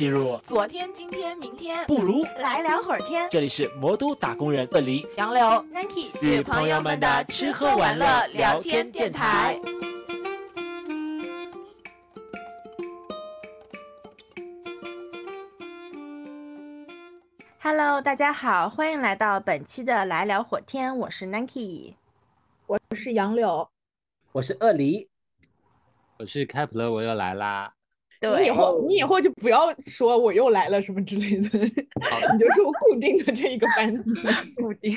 [0.00, 3.28] 进入昨天、今天、明天，不如来聊会儿天。
[3.28, 9.60] 这里是魔都打工人鳄梨杨柳、Nike 与朋友们的吃喝玩乐聊天电台。
[17.58, 21.92] Hello，大家好，欢迎来到本期的来聊火天，我是 Nike。
[22.66, 23.68] 我是杨柳，
[24.32, 25.10] 我是鳄梨，
[26.16, 27.74] 我是开普勒，我又来啦。
[28.20, 34.00] 你以后你以后就不要说我又来了什么之类的，你就说固定的这一个班底。
[34.56, 34.94] 固定，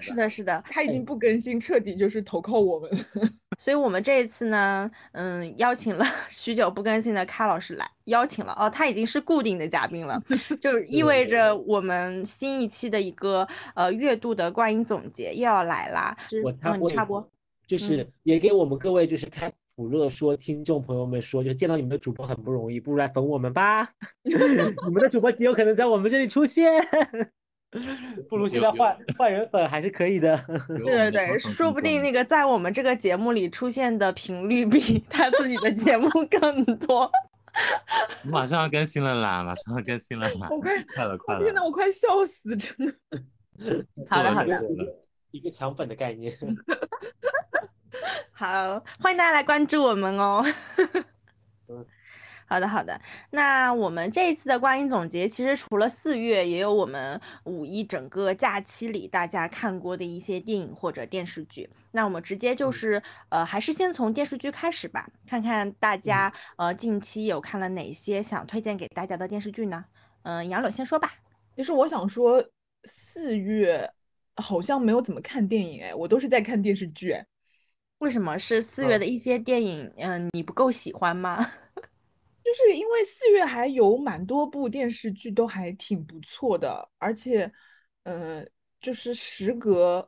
[0.00, 2.98] 是的，是的，他已经不更新，彻底就是投靠我们了。
[3.58, 10.22] 所以我们这一次呢，嗯，邀请了 许久不更新的开老师来，邀请了哦，他已经是固定的嘉宾了，
[10.60, 16.16] 就意味着我们新一期的一个呃月度的观影总结又要来啦。
[16.44, 17.28] 我哦，你插播，
[17.66, 23.88] 就是也给我们各位就是开普乐说听众朋友们说，就是见到你们的主播很不容易，不如来粉我们吧。
[24.22, 26.82] 你们的主播极有可能在我们这里出现。
[28.28, 30.36] 不如现在换换人粉还是可以的。
[30.68, 37.10] 对对对，说不定那个在我们这个节目里出现的频率比 他自己的节目更多。
[38.24, 39.42] 马上要更新了啦！
[39.42, 40.48] 马上要更新了啦！
[40.50, 41.40] 我快快了快了！
[41.40, 42.94] 天呐，我快笑死，真的。
[44.08, 44.62] 好的好的，
[45.30, 46.36] 一个抢粉的概念。
[48.32, 50.44] 好，欢迎大家来关注我们哦。
[52.46, 53.00] 好的，好的。
[53.30, 61.70] 那我们这一次的观影总结，其实除了四月，也有我们五一整个假期里大家看过的一些电影或者电视剧。
[61.92, 69.84] 那我们直接就是，呃，还是先从电视剧开始吧，看看大家呃近期有看了哪些想推荐给大家的电视剧呢？
[70.24, 71.14] 嗯、呃，杨柳先说吧。
[71.56, 72.44] 其实我想说，
[72.84, 73.90] 四月
[74.36, 77.12] 好像没有怎么看电影，哎，我都是在看电视剧。
[77.12, 77.26] 哎，
[78.02, 79.86] 为什么是四月的一些电影？
[79.96, 81.38] 嗯、呃，你不够喜欢吗？
[82.42, 87.50] 就是因为四月还有蛮多部电视剧都还挺不错的，而且，
[88.02, 88.44] 呃，
[88.80, 90.06] 就是时隔，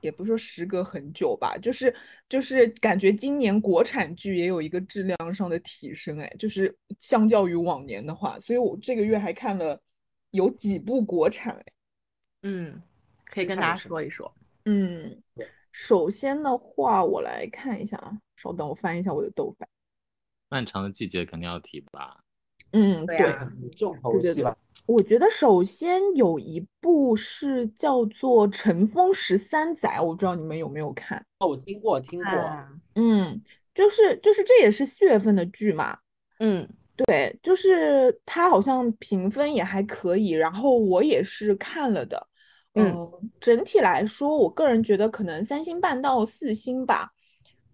[0.00, 1.92] 也不是说时隔很久吧，就是
[2.28, 9.82] 就是感觉今年国产剧也有一个质量上的提升，哎，就是相较于往年的话，所以我这个月还看了
[10.30, 11.64] 有几部国产，哎，
[12.42, 12.80] 嗯，
[13.24, 14.32] 可以跟大家说一说，
[14.66, 15.18] 嗯，
[15.72, 19.68] 首先的话，我来看一下啊，稍等，我翻一下我的豆瓣。
[20.48, 22.24] 漫长的季节肯定要提吧，
[22.72, 23.34] 嗯，对，
[23.76, 24.56] 重头戏吧。
[24.86, 31.22] 我觉得首先有一部是叫做《尘封十三载》，我不知道你们有没有看？
[31.40, 32.30] 哦，我听过，听过。
[32.30, 33.42] 啊、嗯，
[33.74, 35.98] 就是就是这也是四月份的剧嘛。
[36.38, 42.26] 嗯，对，就是它好像评分也还可以，然后我也是看了的。
[42.78, 47.12] 嗯，呃、整体来说，我个人觉得可能三星半到四星吧。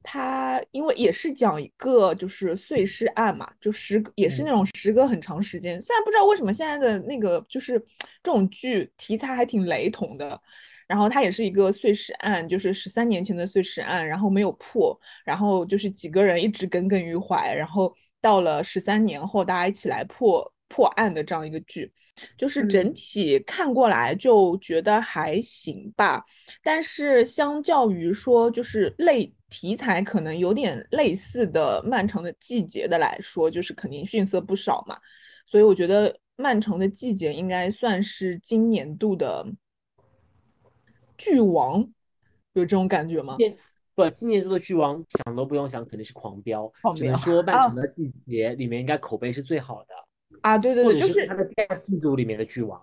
[0.07, 7.79] 它因为也是讲一个就是碎尸案嘛，就时也是那种时隔很长时间，虽然不知道为什么现在的那个就是
[8.23, 10.39] 这种剧题材还挺雷同的，
[10.87, 14.95] 然后它也是一个碎尸案，就是十三年前的碎尸案，然后没有破，
[15.25, 17.91] 然后就是几个人一直耿耿于怀，然后
[18.21, 21.93] 到了十三年后大家一起来破破案的这样一个剧。
[22.39, 34.97] 就是整体看过来就觉得还行吧，嗯、但是相较于说就是类题材可能有点类似的《漫长的季节》的来说，就是肯定逊色不少嘛。
[35.45, 39.45] 所以我觉得《漫长的季节》应该算是今年度的
[41.19, 41.81] 剧王，
[42.53, 43.37] 有这种感觉吗？
[43.97, 46.73] 不，今年度的剧王想都不用想，肯定是狂飙。
[46.81, 49.89] 狂只能说《漫长的季节》里面应该口碑是最好的。
[50.45, 52.79] 啊，对对对，就是它的第二季度里面的剧王，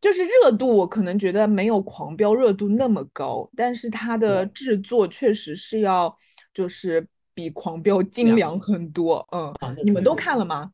[0.00, 6.12] 就是热度，我可能觉得没有狂飙热度那么高，但是它的制作确实是要
[6.52, 9.24] 就是比狂飙精良很多。
[9.30, 10.72] 嗯，啊、你们都看了吗？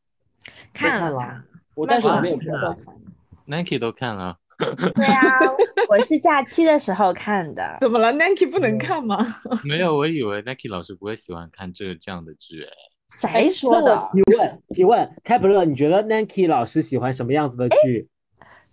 [0.73, 2.75] 看了，看我但是我没有看。
[3.45, 4.35] Nike 都看了。
[4.95, 5.39] 对啊，
[5.89, 7.77] 我是假期的时候看的。
[7.79, 9.17] 怎么了？Nike 不能看吗？
[9.63, 12.71] 没有，我以为 Nike 老师不会喜欢看这这样的剧，哎。
[13.11, 14.09] 谁说的？
[14.13, 18.09] 提问提问，开普勒，你觉得 Nike 老师喜欢什么样子的剧？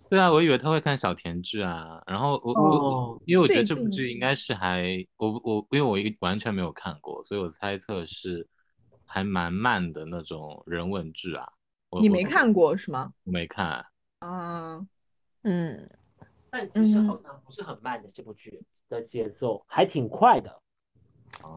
[0.09, 2.01] 对啊，我以为他会看小甜剧啊。
[2.07, 8.47] 然后我我、哦、因为我觉得这部剧应该是还我我因为我完全没有看过，所以我猜测是
[9.05, 11.45] 还蛮慢的那种人文剧啊。
[12.01, 13.11] 你没看过是吗？
[13.25, 13.85] 我没看
[14.19, 14.83] 啊，
[15.43, 15.89] 嗯，
[16.49, 20.61] 但其实好像不是很慢的这部剧的节奏还挺快的。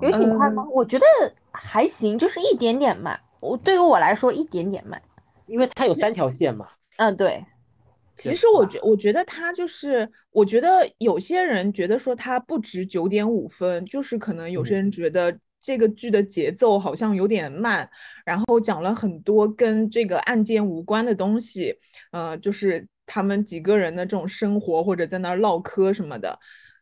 [0.01, 0.63] 有挺快吗？
[0.67, 1.05] 嗯、我觉得
[1.51, 3.19] 还行，就是一点点慢。
[3.41, 5.01] 我对于我来说，一点点慢，
[5.47, 6.69] 因为它有三条线嘛。
[6.99, 7.45] 嗯，对。
[8.15, 17.89] 其实我觉我觉得它就是，我觉得有些人觉得说它不值九点五分，就是可能有些人觉得这个剧的节奏好像有点慢，
[18.25, 21.75] 然后讲了很多跟这个案件无关的东西，
[22.13, 26.39] 呃，就是他们几个人的这种生活或者在那儿唠嗑什么的。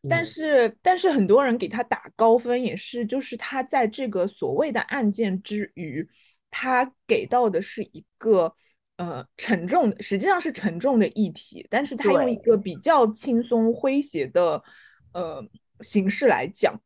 [0.09, 0.25] 但嗯。
[0.25, 6.09] 是，但是很多人给他打高分，也是就是他在这个所谓的案件之余，
[6.51, 8.55] 他给到的是一个
[8.97, 12.57] 呃沉重的，实际上是沉重的议题，但是他用一个。
[12.57, 14.63] 比较轻松诙谐的
[15.13, 15.45] 呃
[15.81, 16.81] 形式来讲。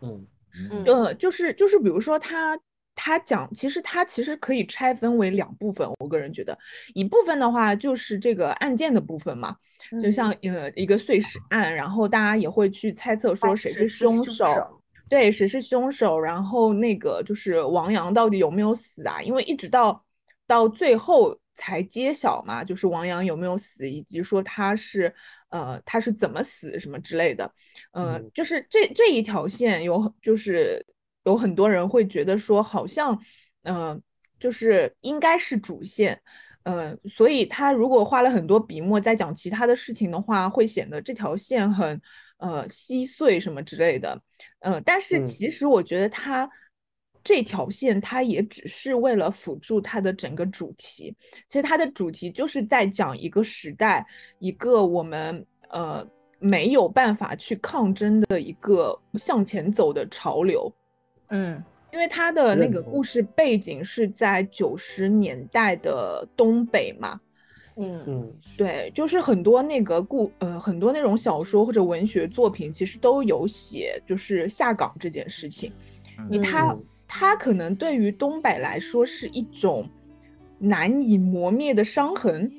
[0.00, 0.26] 嗯。
[0.70, 0.84] 嗯。
[0.84, 2.58] 呃，就是就是，比如说他
[2.96, 5.86] 他讲，其实他其实可以拆分为两部分。
[6.00, 6.58] 我个人觉得，
[6.94, 9.54] 一部分的话就是这个案件的部分嘛，
[10.02, 19.20] 就嗯像呃一个碎尸案，然后大家也会去猜测说谁是凶手，凶手对，谁是凶手，然后那个就是王阳到底有没有死啊？
[19.22, 20.02] 因为一直到
[20.46, 25.14] 到最后才揭晓嘛，就是王阳有没有死，以及说他是
[25.50, 27.44] 呃他是怎么死什么之类的，
[27.92, 30.84] 呃，嗯就是这这一条线有就是
[31.26, 33.16] 有很多人会觉得说好像
[33.62, 34.00] 嗯
[34.40, 36.20] 就是应该是主线。
[36.68, 42.00] 嗯，所以他如果花了很多笔墨在讲其他的事情的话，会显得这条线很
[42.38, 44.20] 呃稀碎什么之类的。
[44.58, 46.50] 呃，但是嗯其实我觉得它
[47.22, 51.14] 这条线它也只是为了辅助它的整个主题。
[51.48, 54.04] 其实它的主题就是在讲一个时代，
[54.40, 56.04] 一个我们呃
[56.40, 60.68] 没有办法去抗争的一个向前走的潮流。
[61.28, 61.62] 嗯。
[61.92, 67.18] 因为他的那个故事背景是在九十年代的东北嘛，
[67.76, 68.02] 嗯。
[68.06, 68.34] 嗯。
[68.56, 75.72] 对，就是很多那个故呃很多那种小说或者文学作品，其实都有写就是下岗这件事情。
[76.30, 76.84] 因为他嗯。
[77.08, 79.88] 它可能对于东北来说是一种
[80.58, 82.50] 难以磨灭的伤痕，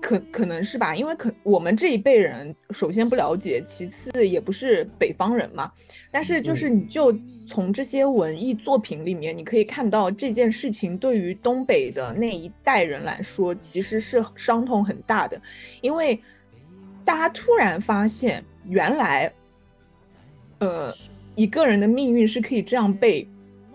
[0.00, 0.94] 可可能是吧？
[0.94, 5.70] 因为可我们这一辈人首先不了解，其次也不是北方人嘛。
[6.10, 7.14] 但是就是你就
[7.46, 15.40] 从这些文艺作品里面，你可以看到这件事情对于东北的那一代人来说，其实是伤痛很大的，
[15.80, 16.18] 因为
[17.04, 19.32] 大家突然发现，原来，
[20.60, 20.94] 呃，
[21.34, 23.26] 一个人的命运是可以这样被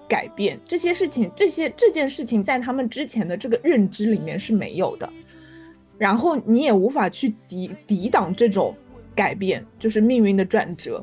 [0.07, 0.59] 改变。
[0.65, 5.11] 这些事情，这些这件事情在他们之前的这个认知里面是没有的，
[6.03, 8.75] 然后你也无法去抵抵挡这种
[9.15, 11.01] 改变，就是命运的转折。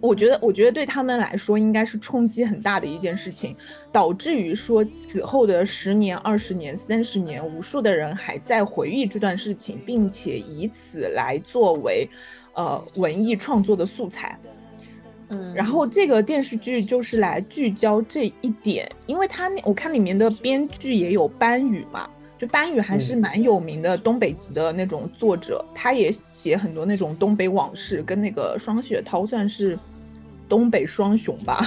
[0.00, 3.56] 我觉得，我觉得对他们来说应该是冲击很大的一件事情，
[3.90, 12.08] 导致于说此后的十年、二十年、三十年，无数的人还在回忆这段事情，并且以此来作为，
[12.54, 14.38] 呃，文艺创作的素材。
[15.30, 29.78] 嗯，然后这个电视剧就是来聚焦这一点，因为它那我看里面的编剧也有班宇嘛，就班宇还是嗯蛮有名的东北籍的那种作者，他也写很多那种东北往事，跟那个双雪涛算是
[30.48, 31.66] 东北双雄吧。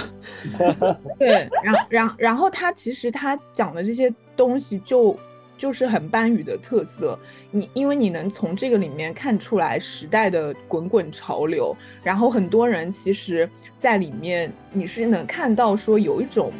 [1.18, 5.16] 对，然然然后他其实他讲的这些东西就
[5.58, 7.18] 就是很班宇的特色，
[7.50, 13.46] 你因为你能从这个里面看出来时代的滚滚潮流，然后很多人其实
[13.76, 16.52] 在里面你是能看到说有一种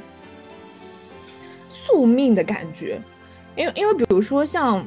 [1.68, 3.00] 宿命的感觉，
[3.56, 4.85] 因为因为比如说像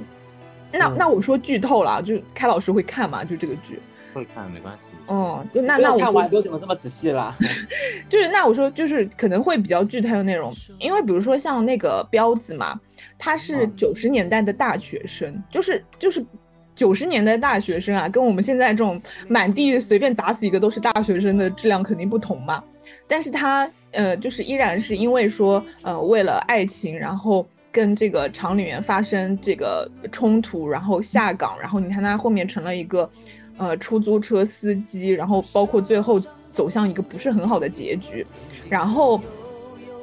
[0.72, 3.80] 那嗯那我说剧透了，就开老师会看嘛，就这个剧，
[4.14, 4.90] 会看没关系。
[5.08, 7.36] 哦，就那那我说有看完，不用讲的这么仔细啦。
[8.10, 12.80] 就是那我说就是可能会比较剧透的内容，因为比如说像那个彪子嘛，
[13.18, 16.26] 他是嗯九十年代的大学生，就是就是
[16.74, 22.64] 九十年代大学生啊，跟我们现在这种满地随便砸死一个都是大学生的质量肯定不同嘛。
[23.08, 33.10] 但是他呃，就是依然是因为说呃，为了爱情，然后跟这个厂里面发生这个冲突，然后下岗，然后你看他后面成了一个
[33.58, 36.22] 呃出租车司机，然后包括最后
[36.54, 38.26] 走向一个不是很好的结局，
[38.70, 39.20] 然后。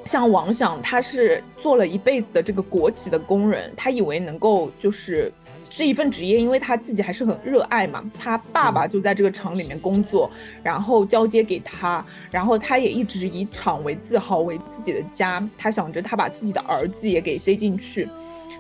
[0.07, 5.31] 像王想，他是做了一辈子的这个国企的工人，他以为能够就是
[5.71, 8.05] 这一份职业，因为他自己还是很热爱嘛。
[8.19, 10.29] 他爸爸就在这个厂里面工作，
[10.63, 15.43] 然后交接给他，然后他也一直以厂为自豪，为自己的家。
[15.57, 18.09] 他想着他把自己的儿子也给塞进去，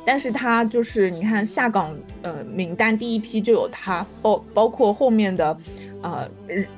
[0.04, 5.58] 但是他就是你看下岗呃名单第一批就有他，包包括后面的
[6.02, 6.28] 呃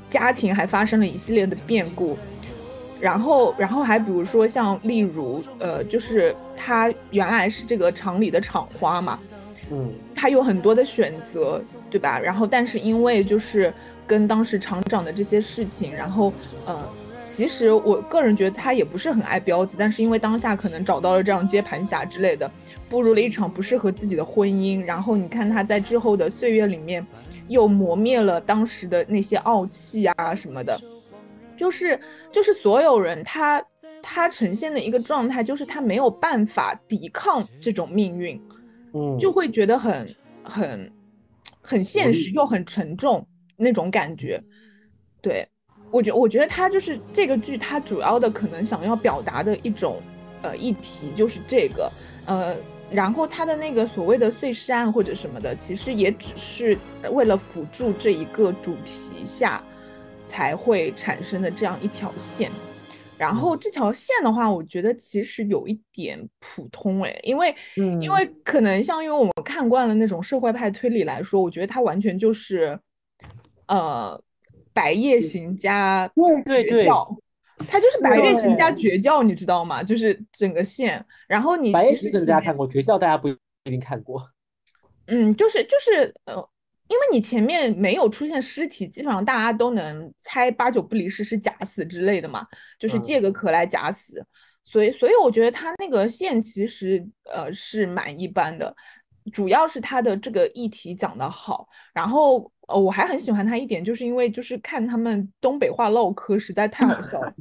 [0.09, 2.17] 家庭还发生了一系列的变故。
[3.01, 9.19] 然后，然后还比如说像例如，呃，就是他原来是这个厂里的厂花嘛，
[9.73, 11.61] 嗯他有很多的选择，
[11.91, 12.19] 对吧？
[12.19, 13.73] 然后，但是因为就是
[14.07, 16.33] 跟当时厂长的这些事情，然后，
[16.67, 16.79] 呃，
[17.21, 22.49] 其实我个人觉得他也不是很爱彪子，但是因为当下可能找到了这样接盘侠之类的，
[22.89, 24.85] 步入了一场不适合自己的婚姻。
[24.85, 27.05] 然后你看他在之后的岁月里面，
[27.49, 30.79] 又磨灭了当时的那些傲气啊什么的。
[31.57, 31.99] 就是
[32.31, 33.65] 就是所有人他
[34.03, 38.41] 他呈现的一个状态，就是他没有办法抵抗这种命运，
[38.95, 40.93] 嗯，就会觉得很很
[41.61, 44.43] 很现实又很沉重那种感觉。
[45.21, 45.47] 对
[45.91, 50.01] 我觉我觉得他就是这个剧，他主要的可能想要表达的一种
[50.43, 51.91] 呃议题就是这个
[52.27, 52.55] 呃。
[52.91, 56.77] 然后他的那个所谓的碎尸案或者什么的，其实也只是
[57.11, 59.65] 为了辅助这一个主题下
[60.27, 62.51] 才会产生的这样一条线。
[63.23, 72.77] 然后这条线的话，我觉得其实有一点普通哎，因为因为可能像因为我们看惯了那种社会派推理来说，我觉得它完全就是
[73.69, 74.21] 呃
[74.73, 76.11] 白夜行加
[76.45, 77.17] 绝教。
[77.69, 79.85] 它就是白夜行加绝教，你知道吗？
[79.85, 81.05] 就是整个线。
[81.29, 83.37] 然后你白夜行大家看过，绝教大家不一
[83.71, 84.21] 定看过。
[85.07, 86.45] 嗯，就是就是呃，
[86.93, 92.47] 因为你前面没有出现尸体，基本上大家都能猜八九不离十是假死之类的嘛，
[92.79, 94.23] 就是借个壳来假死。
[94.63, 98.77] 所以所以我觉得他那个线其实呃是蛮一般的，
[99.33, 102.52] 主要是他的这个议题讲得好，然后。
[102.69, 107.33] 哦，我还很喜欢他一点，就是因为就是看他们东北话唠嗑，实在太好笑了。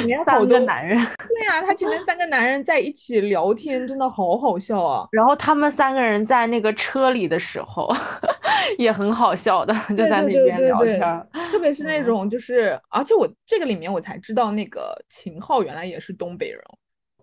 [0.00, 5.06] 里面三个男人，对呀，他前面三个男人在一起聊天，真的好好笑啊。
[5.12, 7.88] 然后他们三个人在那个车里的时候，
[8.78, 11.00] 也很好笑的，就在那边聊天。
[11.50, 16.60] 特别是那种就是，而且我这个里面我才知道，那个秦昊原来也是东北人。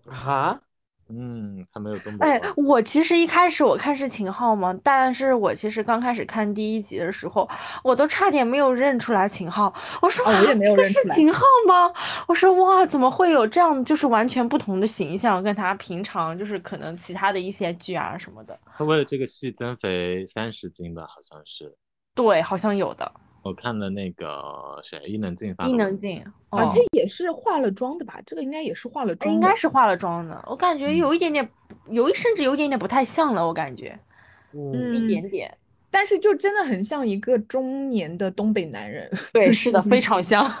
[0.08, 0.60] 哈？
[1.08, 2.26] 嗯，还没有东北。
[2.26, 7.48] 哎，我其实一开始我看是秦昊嘛，但是我其实刚开始看第一集的时候，
[7.84, 9.72] 我都差点没有认出来秦昊。
[10.02, 11.92] 我说，我也没有认出来，是秦昊吗？
[12.26, 18.58] 我说，哇，怎么会有这样就是完全不同的形象，跟他平常就是可能其他的一些剧啊什么的。
[18.76, 21.72] 他为了这个戏增肥三十斤吧，好像是。
[22.14, 23.12] 对，好像有的。
[23.46, 28.20] 我看了那个谁，伊能静发，伊能静，而且也是化了妆的吧？
[28.26, 30.44] 这个应该也是化了妆，应该是化了妆的。
[30.46, 31.48] 我感觉有一点点，
[31.88, 33.98] 有一甚至有一点点不太像了，我感觉，
[34.52, 35.56] 嗯，一点点。
[35.90, 40.44] 但是就真的很像一个中年的东北男人， 对，是的，非常像。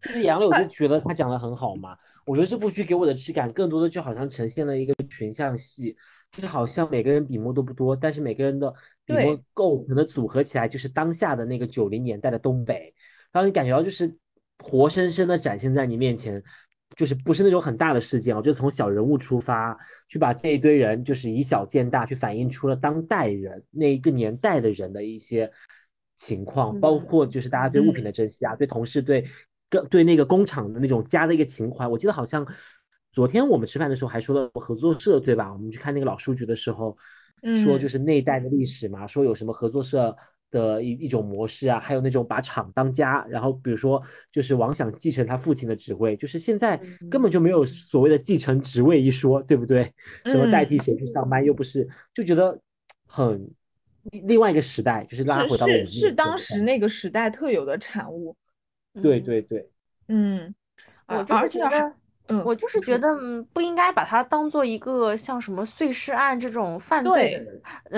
[0.00, 1.96] 就是杨柳就觉得他讲的很好嘛。
[2.24, 5.96] 我觉得这部剧给我的质感更多的就好像呈现了一个群像戏。
[6.32, 8.68] 就是好像每个人笔墨都不多，但是每个人的
[9.04, 12.92] 笔墨构成的组合起来，就是当下的那个九零年代的东北，
[13.30, 14.12] 让你感觉到就是
[14.58, 16.42] 活生生的展现在你面前，
[16.96, 19.78] 就是不是那种很大的事件，我就从小人物出发，
[20.08, 25.48] 去把这一堆人就是以小见大，去反映出了当代人那一个年代的人的一些
[26.16, 29.24] 情况，包括就是大家对物品的珍惜啊，对同事对
[29.68, 32.46] 跟对那个工厂的那种家的一个情怀，我记得好像。
[33.14, 35.52] 昨天我们吃饭的时候还说了合作社，对吧？
[35.52, 36.96] 我们去看那个老书局的时候，
[37.62, 40.16] 说就是那一代的历史嘛，说有什么合作社
[40.50, 44.02] 的一一种模式啊，还有那种把厂当家，然后比如说
[44.32, 46.76] 就是王想继承他父亲的职位，就是现在
[47.08, 49.88] 根本就没有所谓的继承职位一说，对不对？
[50.24, 52.60] 什么代替谁去上班，又不是，就觉得
[53.06, 53.48] 很
[54.10, 58.36] 另外一个时代，就是拉回到是是当时那个时代特有的产物。
[59.02, 59.68] 对对对，
[60.08, 60.54] 嗯，
[61.06, 61.60] 我而且。
[62.28, 63.14] 嗯，我就是觉得
[63.52, 67.46] 不应该把它当做一个像什么碎尸案这种犯罪，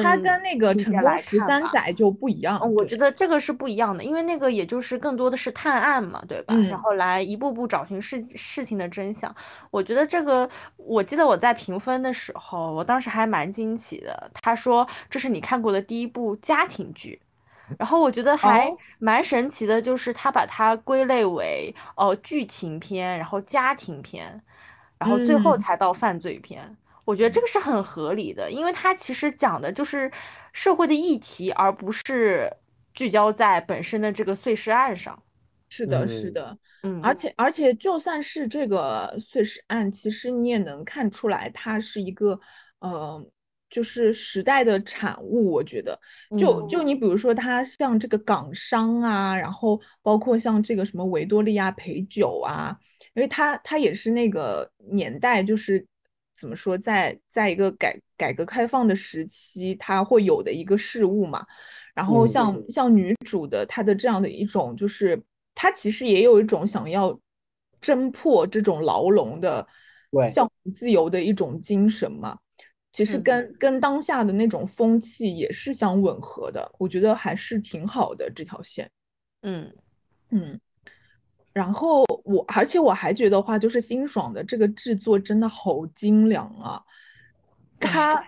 [0.03, 2.59] 它跟那个成功十三载就不一样。
[2.75, 6.57] 我觉得这个是不一样的，因为那个也就是更多的是探案嘛，对吧？
[6.69, 9.33] 然后来一步步找寻事事情的真相。
[9.71, 14.29] 我觉得这个，我记得我在评分的时候，我当时还蛮惊奇的。
[14.43, 17.21] 他说这是你看过的第一部家庭剧。
[17.79, 24.41] 然后我觉得还蛮神奇的，就是他把它归类为哦剧情片，然后家庭片，
[24.99, 26.77] 然后最后才到犯罪片。
[27.05, 30.11] 我觉得这个是很合理的，因为它其实讲的就是
[30.53, 32.49] 社会的议题，而不是
[32.95, 35.21] 聚焦在本身的这个碎尸案上。
[35.69, 42.39] 是的，是的，嗯，而且而且就算是这个碎尸案，其实你也能看出来，它是一个
[42.79, 43.27] 呃。
[43.77, 46.01] 就是时代的产物，我觉得，
[46.39, 52.75] 就就你比如说，它像这个港商啊，然后包括像这个什么维多利亚陪酒啊，
[53.13, 55.87] 因为它它也是那个年代，就是
[56.35, 61.45] 怎么说，在在一个改改革开放的时期，它会有的一个事物嘛。
[61.95, 65.23] 然后像像女主的她的这样的一种，就是
[65.55, 67.21] 她其实也有一种想要
[67.83, 69.69] 挣破这种牢笼的，
[70.31, 72.39] 向自由的一种精神嘛。
[72.97, 78.91] 其实跟跟当下的那种风气也是相吻合的，我觉得还是挺好的这条线。
[79.43, 79.71] 嗯
[80.31, 80.59] 嗯，
[81.53, 86.83] 然后我而且我还觉得话，就是辛爽的这个制作真的好精良啊！
[87.79, 88.25] 他，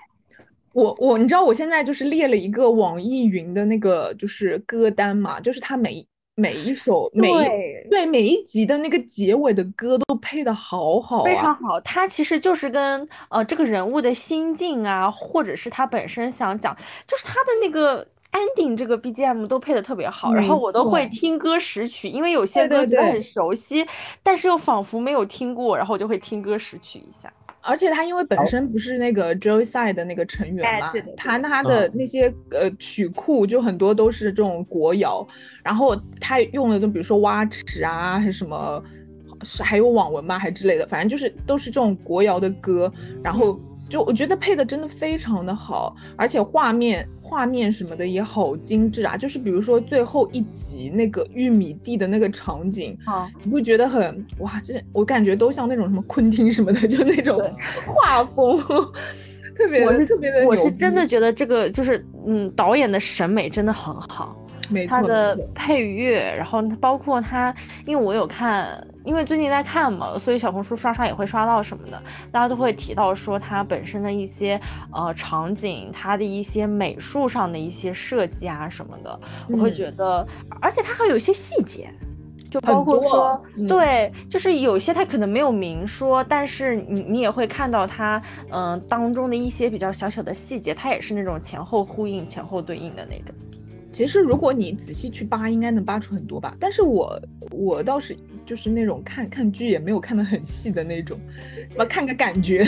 [0.75, 6.07] 我我你知道我现在就是列了一个网易云的那个就是歌单嘛，就是他每
[6.39, 11.81] 每一首每一对，对每一集的那个结尾的歌都配的好好啊，非常好。
[11.81, 16.77] 它其实就是跟呃这个人物的心境啊，或者是他本身想讲，
[17.09, 23.85] 就是他的那个 ending 这个 BGM 都配的特别好，然后我都会听歌识曲，因为有些歌觉得很熟悉，
[24.23, 27.33] 但是又仿佛没有听过，然后我就会听歌识曲一下。
[27.69, 31.93] 而且他因为本身不是那个 Joyside 的那个成员嘛他他的嗯。
[31.95, 35.27] 那些呃曲库就很多都是这种国谣，
[35.63, 38.83] 然后他用的就比如说蛙池啊，还是什么，
[39.43, 42.91] 是还有网文嘛，还之类的，反正就是都是这种国谣的歌，
[43.23, 54.61] 然后就我觉得配的真的非常的好，而且画面画面什么的也好精致啊，就是比如说最后一集那个玉米地的那个场景，啊，你会觉得很哇？
[54.63, 57.41] 这我感觉都像那种什么昆汀什么的，就那种
[57.87, 58.59] 画风，
[59.57, 60.47] 特别我是特别的。
[60.47, 64.37] 我是真的，觉得这个就是嗯，导演的审美真的很好。
[64.69, 74.61] 没错没他的配乐，然后包括它，因为我有看，因为最近在看嘛，所以小红书刷刷也会刷到什么的，大家都会提到说它本身的一些
[74.93, 80.27] 呃场景，它的一些美术上的一些设计啊什么的，我会嗯觉得，
[80.61, 81.89] 而且它还有一些细节。
[82.51, 93.35] 就包括说，嗯对，就是有些他可能没有明说，但是你你也会看到他，嗯、当中的一些比较小小的细节，它也是那种前后呼应、前后对应的那种。
[93.99, 96.57] 其实如果你仔细去扒，应该能扒出很多吧。
[96.61, 101.19] 但是我我倒是就是那种看看剧也没有看得很细的那种，
[101.77, 102.65] 我看个感觉。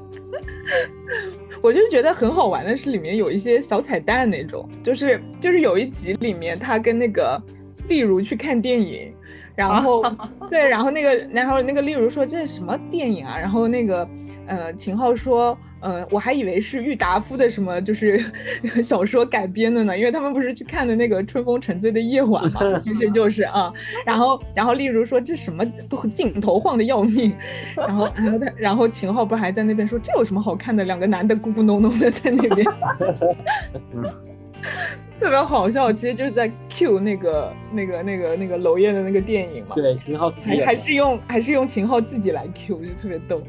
[1.62, 7.42] 我就觉得很好玩的是，里面有一些小彩蛋那种，就是就是有一集里面他跟那个
[7.88, 9.10] 例如去看电影，
[9.56, 10.04] 然后
[10.50, 13.38] 对，然后那个然后那个例如说这是什么电影啊？
[13.38, 14.06] 然后那个
[14.46, 15.56] 呃秦昊说。
[15.80, 18.22] 呃，我还以为是郁达夫的什么就是
[18.82, 23.72] 小说改编的呢，因为他们不是去看的那个《春风沉醉的夜晚》嘛， 其实就是啊，
[24.04, 27.32] 然后然后例如说这什么都镜头晃的要命，
[27.76, 32.66] 然后然后他然后秦昊不是还在那边说这有什么好看的，两个男的咕咕哝哝的在那边，
[35.18, 43.42] 特别好笑，其实就是在 cue 那个那个那个那个娄烨的那个电影嘛，对，秦昊自己还还是用还是用秦昊自己来 cue，就特别逗。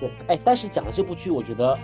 [0.00, 1.76] 对，哎，但是讲了这部剧，我觉得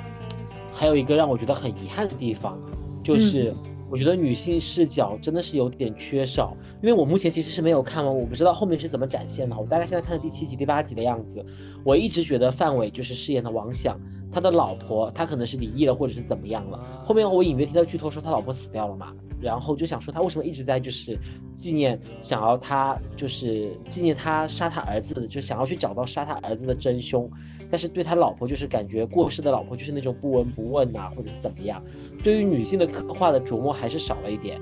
[0.72, 2.58] 还有一个让我觉得很遗憾的地方，
[3.02, 3.54] 就是
[3.90, 6.56] 我觉得女性视角真的是有点缺少。
[6.82, 9.56] 因为我目前其实是没有看完，我不知道后面是怎么展现的。
[9.56, 11.44] 我大概现在看的第七集、第八集的样子。
[11.84, 13.96] 我一直觉得范伟就是饰演的王响，
[14.32, 17.02] 他的老婆他可能是离异了，或者是怎么样了。
[17.04, 21.16] 后面我隐约听到剧透说他老婆死掉了嘛，然后就想说他为什么一直在就是
[21.52, 27.30] 纪念，想要他就是纪念他杀他儿子的，就想要去找到杀他儿子的真凶。
[27.72, 31.82] 但是对他老婆就是感觉过世的老婆就是那种不闻不问呐、或者怎么样，
[32.22, 34.60] 对于女性的刻画的琢磨还是少了一点，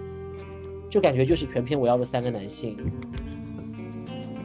[0.88, 2.76] 就感觉就是全篇围绕着三个男性。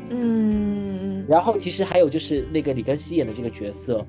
[0.09, 4.03] 嗯，然后其实还有就是那个李根熙演的这个角色，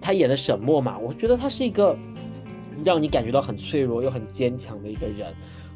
[0.00, 1.94] 他演的沈墨嘛，我觉得他是一个
[2.82, 5.30] 让你感觉到很脆弱又很坚强的一个人，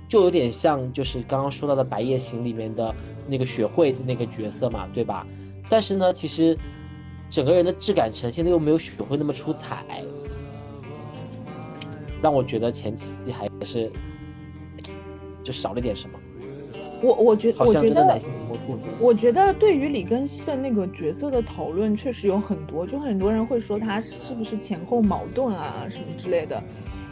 [0.09, 2.95] 就有点像就是刚刚说到的《白夜行》里面的
[3.29, 5.27] 那个雪慧的那个角色嘛，对吧？
[5.69, 6.57] 但是呢，其实
[7.31, 10.03] 整个人的质感呈现的又没有雪慧那么出彩，
[12.23, 13.91] 让我觉得前期还是
[15.43, 16.19] 就少了点什么，
[17.03, 18.19] 我我觉好我觉得。
[19.01, 26.63] 我觉得对于李根熙的那个角色的讨论确实有很多，就很多人会说他是不是前后矛盾啊什么之类的。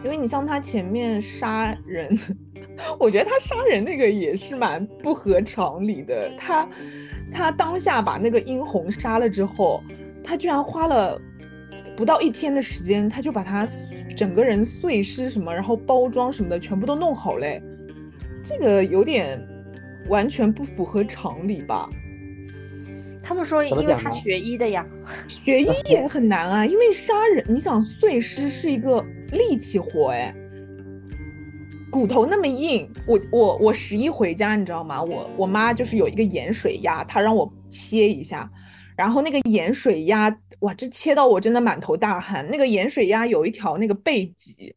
[0.04, 2.18] 因为你像他前面杀人，
[3.00, 6.30] 我觉得他杀人那个也是蛮不合常理的。
[6.36, 6.68] 他
[7.32, 9.82] 他当下把那个殷红杀了之后，
[10.26, 11.20] 他居然花了
[11.96, 13.66] 不到一天的时间，他就把他
[14.16, 17.62] 整个人碎尸什么，然后包装什么的全部都弄好嘞。
[18.44, 19.40] 这个有点
[20.08, 21.88] 完全不符合常理吧？
[23.22, 24.86] 他们说因为他学医的呀，
[25.26, 30.32] 学医也很难啊，因为杀人，你想碎尸是一个力气活，哎，
[31.90, 35.02] 骨头那么硬，我我我十一回家，你知道吗？
[35.02, 38.48] 我我妈就是有一个盐水鸭，她让我切一下，
[38.96, 42.46] 然后那个盐水鸭，哇，这切到我真的满头大汗。
[42.48, 44.74] 那个盐水鸭有一条那个背脊，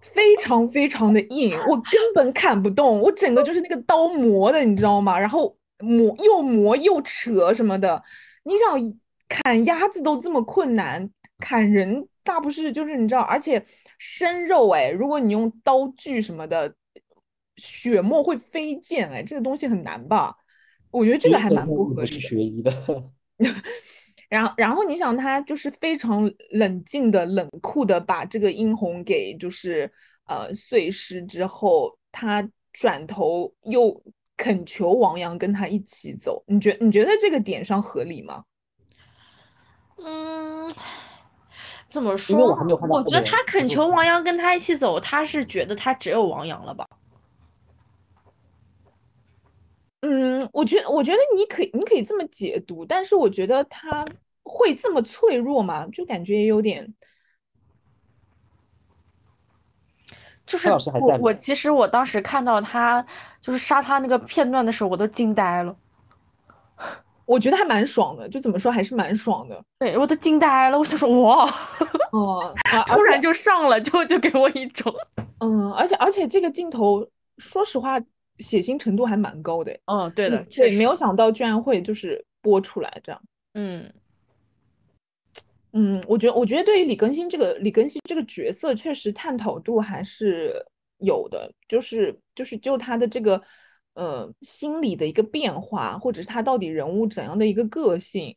[0.00, 5.18] 非常非常的硬，我根本砍不动，我整个就是那个刀磨的，你知道吗？
[5.18, 8.02] 然后磨又磨又扯什么的，
[8.44, 8.94] 你想
[9.28, 13.64] 砍鸭子都这么困难，砍人大不是就是你知道，而且
[13.98, 16.74] 生肉哎，如果你用刀具什么的，
[17.56, 20.36] 血沫会飞溅哎，这个东西很难吧？
[20.90, 22.20] 我觉得这个还蛮不合理是的。
[22.20, 22.70] 学医的。
[24.28, 29.90] 然后，然后你想，他就是非常冷静的、冷酷的把这个殷红给就是
[30.26, 34.02] 呃碎尸之后，他转头又
[34.36, 38.44] 恳求王阳跟他一起走，你觉你觉得这个点上合理吗？
[40.04, 40.72] 嗯，
[41.88, 42.38] 怎么说
[42.88, 46.84] 我觉得他恳求王阳跟他一起走，他是觉得他只有王阳了吧？
[50.02, 54.04] 嗯，我觉得我觉得你可以你可以这么解读，但是我觉得他
[54.42, 55.86] 会这么脆弱吗？
[55.92, 56.92] 就感觉也有点。
[60.44, 63.04] 就是我我其实我当时看到他
[63.40, 65.74] 就是杀他那个片段的时候，我都惊呆了。
[67.24, 69.64] 我觉得还蛮爽的，就怎么说还是蛮爽的。
[69.78, 71.48] 对，我都惊呆了，我想说哇，
[72.10, 74.92] 哦、啊， 突然就上了，就就给我一种，
[75.38, 77.98] 嗯，而且而且这个镜头，说实话，
[78.42, 79.80] 血腥程度还蛮高的诶。
[79.86, 83.22] 嗯，对的，嗯对，确实，没有想到居然会就是播出来这样。
[83.54, 83.90] 嗯
[85.72, 90.54] 嗯，我觉得我觉得对于李更新这个李更新这个角色，确实探讨度还是
[90.98, 93.42] 有的，就是就是就他的这个
[93.94, 98.36] 呃心理的一个变化，或者是他到底人物怎样的一个个性，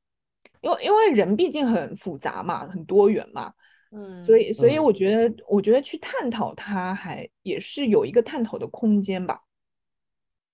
[0.61, 3.51] 因为因为人毕竟很复杂嘛，很多元嘛。
[3.91, 9.39] 嗯，所以，所以嗯我觉得，我觉得去探讨它还也是有一个探讨的空间吧。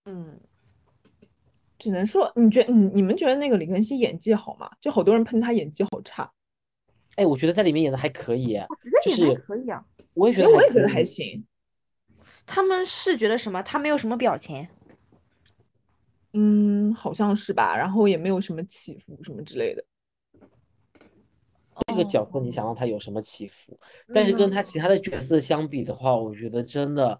[0.05, 0.39] 嗯，
[1.77, 4.69] 只能说，你觉你你们觉得那个李庚希演技好吗？
[4.81, 6.31] 就好多人喷他演技好差，
[7.15, 9.85] 哎，我觉得在里面演的还可以耶，我觉得就是可以啊。
[10.13, 10.93] 我也觉得实我也觉得可以。
[10.93, 11.45] 还行。
[12.45, 13.61] 他们是觉得什么？
[13.61, 14.67] 他没有什么表情，
[16.33, 17.77] 嗯，好像是吧。
[17.77, 19.85] 然后也没有什么起伏什么之类的。
[21.87, 23.79] 这个角色你想让他有什么起伏？
[24.13, 27.19] 但是跟他其他的角色相比的话，我觉得真的，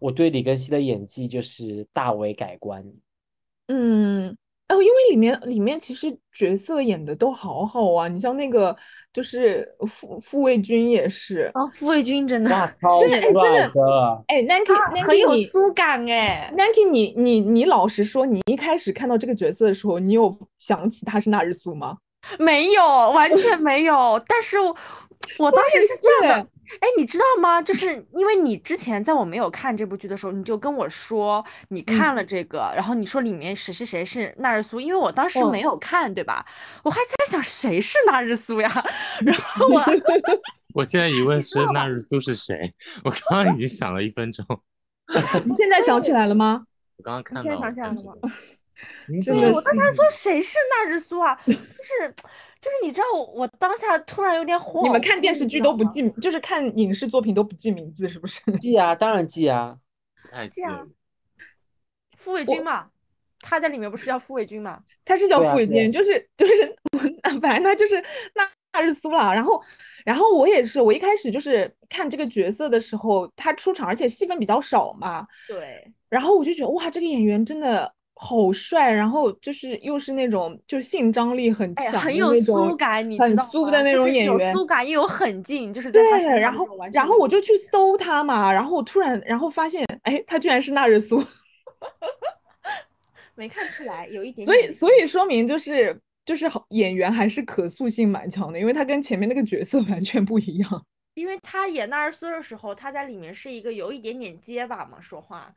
[0.00, 2.84] 我对李根熙的演技就是大为改观。
[3.68, 4.36] 嗯，
[4.68, 8.08] 哦，因为里面里面其实角色演的都好好啊。
[8.08, 8.76] 你像那个
[9.12, 14.24] 就是傅傅卫军也是，啊，傅卫军真的哇，真的哎真的！
[14.26, 16.52] 哎 Nanki 很有苏感哎。
[16.56, 21.98] Nanki 你你你老实说，你一开始看到这个角色的时候，你有想起他是那日苏吗？
[22.38, 22.82] 没有，
[23.12, 24.20] 完全没有。
[24.26, 24.76] 但是我
[25.38, 27.60] 我当时是这样的，哎，你知道吗？
[27.60, 36.44] 就是因为你之前在我没有看这部剧的时候，你就跟我说你看了这个，然后你说里面谁是谁是纳日苏，因为我当时嗯没有看，对吧？
[36.84, 38.70] 我还在想谁是纳日苏呀，
[39.24, 39.84] 然后我
[40.74, 42.72] 我现在疑问是纳日苏是谁？
[43.04, 44.44] 我刚刚已经想了一分钟，
[45.44, 46.64] 你现在想起来了吗？
[46.98, 48.14] 我刚刚看你现在想起来了吗？
[49.08, 51.38] 嗯真的对我当时说谁是纳日苏啊？
[51.44, 52.14] 就是
[52.60, 58.40] 就是你知道我我当下突然有点火，你们看电视剧都不记，就是看影视作品都不记名字，是不是？
[58.58, 59.76] 记啊，当然记啊。
[60.50, 60.84] 记啊。
[62.16, 62.90] 傅卫军嘛，
[63.40, 64.78] 他在里面不是叫傅卫军嘛？
[65.06, 66.76] 他是叫傅卫军，就是就是，
[67.40, 67.94] 反正他就是
[68.34, 69.32] 那纳日苏啦。
[69.32, 69.62] 然后，
[70.04, 77.90] 然后我也是，我一开始就是看这个角色的时候，他出场，而且戏份比较少嘛，对，然后我就觉得哇，这个演员真的
[78.22, 84.54] 好帅，然后就是又是那种就是性张力很强的很有苏感，你很知道吗苏的那种演员。
[84.54, 91.24] 苏感又有狠劲，就是在他身对，然后然后我就去搜他嘛，然后我突然然后发现，哎，他居然是纳日苏。
[93.34, 100.84] 没看出来，有一点所以，所以说明就是就是好演员还是可塑性蛮强的，因为他跟前面那个角色 完全不一样。
[101.14, 105.52] 因为他演纳日苏的时候，他在里面是一个有一点点结巴嘛，说话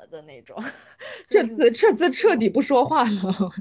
[0.00, 0.56] 呃的那种。
[1.28, 3.52] 这就是次这次彻底不说话了，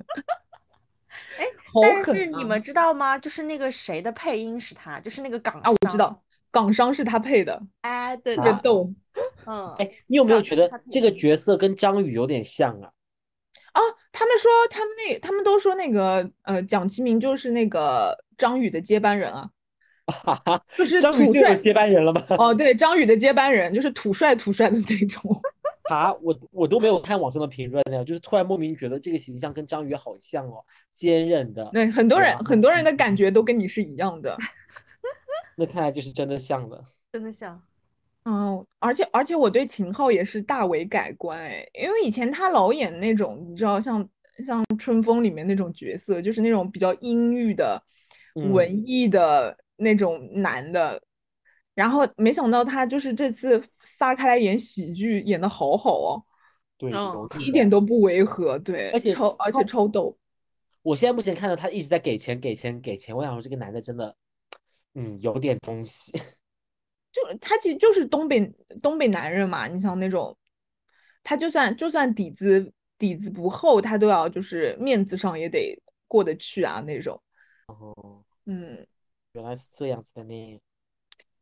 [1.40, 1.46] 哎，
[1.82, 2.04] 但！
[2.04, 3.18] 是你们知道吗？
[3.18, 6.22] 就是那个谁的配音是他，就是那个港啊，我知道，
[6.52, 8.94] 港商是他配的，哎，对的，逗
[9.46, 12.92] 嗯，哎，你有没有觉得这个角色跟张宇有点像啊？
[13.74, 13.82] 啊。
[14.12, 19.48] 他们说他们那他们都说那个呃蒋奇明就是那个张宇的接班人啊，
[20.08, 22.24] 哈哈，就是张宇就有土帅接班人了吗？
[22.40, 25.40] 哦，对，张宇的接班人就是土帅土帅的那种。
[25.90, 34.38] 啊，我我都没有看网上的评论呢，就是突然莫名觉得这个形象跟张宇好像哦，坚韧的，对，很多人很多人的感觉都跟你是一样的。
[35.56, 36.84] 那看来就是真的像了。
[37.12, 37.62] 真的像。
[38.26, 44.08] 嗯，而且而且我对秦昊也是大为改观哎，因为以前他老演那种你知道像
[44.46, 47.82] 像《春风》里面那种角色，就是那种比较阴郁的、
[48.36, 51.02] 嗯文艺的那种男的，
[51.78, 56.24] 然后没想到他就是这次撒开来演喜剧，演的好好哦，
[56.76, 60.18] 对，嗯一点都不违和，对，而且超而且超逗。
[60.82, 64.16] 我现在目前看到他一直在给钱、给钱、给钱，我想说这个男的真的，
[64.96, 66.12] 嗯，有点东西。
[67.14, 70.36] 就他其实就是东北东北男人嘛，你像那种，
[71.22, 77.22] 他就算就算底子底子不厚，他都要就是面子上也得过得去啊那种。
[77.68, 78.84] 哦，嗯，
[79.34, 80.60] 原来是这样子的呢。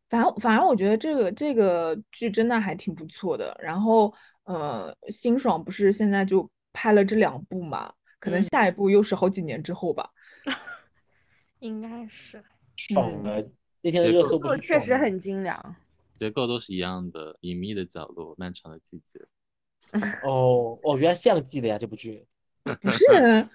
[0.10, 3.56] 反正反正我觉得这个这个剧真的还挺不错的。
[3.62, 4.13] 然后
[4.44, 7.91] 呃，辛爽不是现在就拍了这两部嘛？
[8.20, 10.10] 可能嗯下一部又是好几年之后吧。
[11.60, 12.44] 应该是，
[12.76, 13.50] 爽的，
[13.82, 15.76] 那天的热搜不这是爽吗确实很精良。
[16.15, 19.20] 结构都是一样的，隐秘的角落，漫长的季节。
[20.24, 22.26] 哦哦，原来是这样记的呀，这部剧。
[22.63, 23.50] 不是，哎，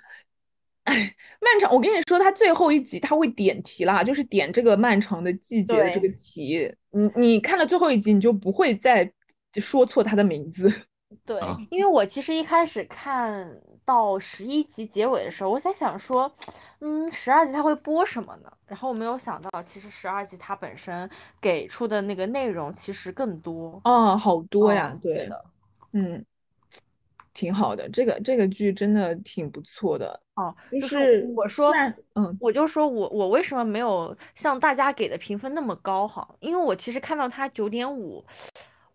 [0.94, 6.72] 漫长，我跟你说，他最后一集他会点题啦，就是点这个漫长的季节的这个题。
[6.90, 9.10] 你你看了最后一集，你就不会再
[9.54, 10.72] 说错他的名字。
[11.26, 16.32] 对啊，因为我其实一开始看到十一集结尾的时候，我在想说，
[16.78, 18.52] 嗯，十二集他会播什么呢？
[18.66, 23.80] 然后我没有想到，其实十二集它本身给出的那个内容其实更多。
[23.84, 25.44] 哦，好多呀，嗯对，的，
[25.94, 26.24] 嗯，
[27.34, 30.20] 挺好的，这个这个剧真的挺不错的。
[30.40, 31.72] 哦，就就是我说
[32.14, 36.26] 嗯我就说我我为什么没有像大家给的评分那么高哈？
[36.40, 38.24] 因为我其实看到它九点五，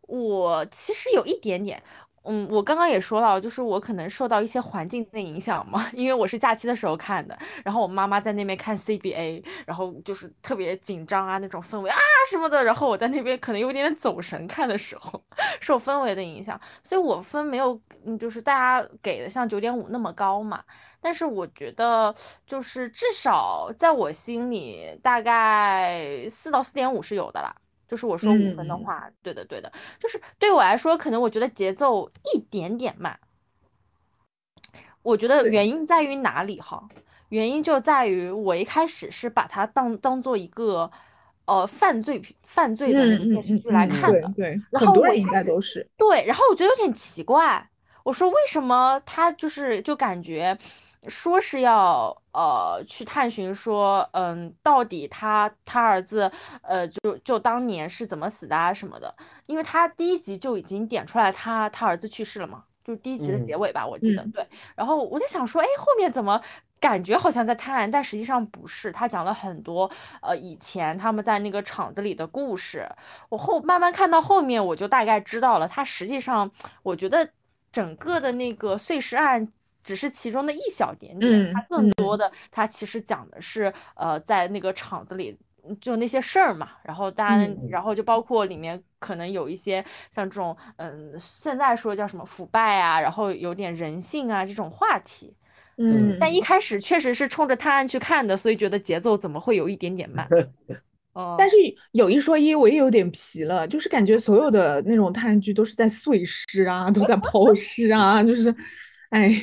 [0.01, 1.81] 我其实有一点点，
[2.28, 11.98] 嗯，我刚刚也说了，就是我可能受到一些环境的影响嘛， 因为我是假期的时候看的，然后我妈妈在那边看 CBA，然后就是特别紧张啊那种氛围啊
[12.30, 15.24] 什么的，然后我在那边可能有点点走神，看的时候
[15.62, 20.64] 受氛围的影响，所以我分没有嗯就是大家给的像九点五那么高嘛。
[21.02, 22.12] 但是我觉得，
[22.48, 27.56] 就是至少在我心里，大概四到四点五是有的啦。
[27.88, 33.19] 就是我说五分的嗯话，对的对的，就是对我来说，可能我觉得节奏一点点慢。
[35.02, 36.88] 我觉得原因在于哪里哈？
[37.30, 40.89] 原因就在于我一开始是把它当当做一个
[41.45, 45.88] 呃犯罪片犯罪的电视剧来嗯，看的，对对，然后很多人应我一开始该都是。
[45.98, 47.69] 对，然后我觉得有点奇怪，
[48.04, 50.58] 我说为什么他就是就感觉
[51.08, 56.30] 说是要呃去探寻说，嗯，到底他他儿子
[56.62, 59.15] 呃就就当年是怎么死的啊什么的，
[59.48, 66.41] 因为他第一集就已经点出来他他儿子去世了嘛，就是第一集的结嗯尾吧，我记得嗯对，然后我在想说，哎，后面怎么？
[66.78, 68.91] 感觉好像在探案，但实际上不是。
[68.91, 69.89] 他讲了很多，
[70.21, 72.88] 呃，以前他们在那个厂子里的故事，
[73.30, 76.52] 我后慢慢看到后面，我就大概知道了，他实际上，
[76.84, 77.28] 我觉得
[77.71, 79.52] 整个的那个碎尸案
[79.86, 85.38] 只是其中的一小点点，它嗯更多的，它其实讲的是，呃，在那个厂子里。
[85.82, 95.36] 就那些事儿嘛，然后大然，嗯然后就包括里面可能有一些像这种，嗯，现在说叫什么腐败啊，然后有点人性啊这种话题。
[95.80, 100.28] 嗯，但一开始确实是冲着探案去看的，所以觉得节奏怎么会有一点点慢？
[101.13, 101.56] 哦，但是
[101.93, 108.54] 有一说一，我也有点皮了，就是感觉所有的那种探案剧都是在碎尸啊，都在 抛尸啊，就是，
[109.10, 109.36] 哎，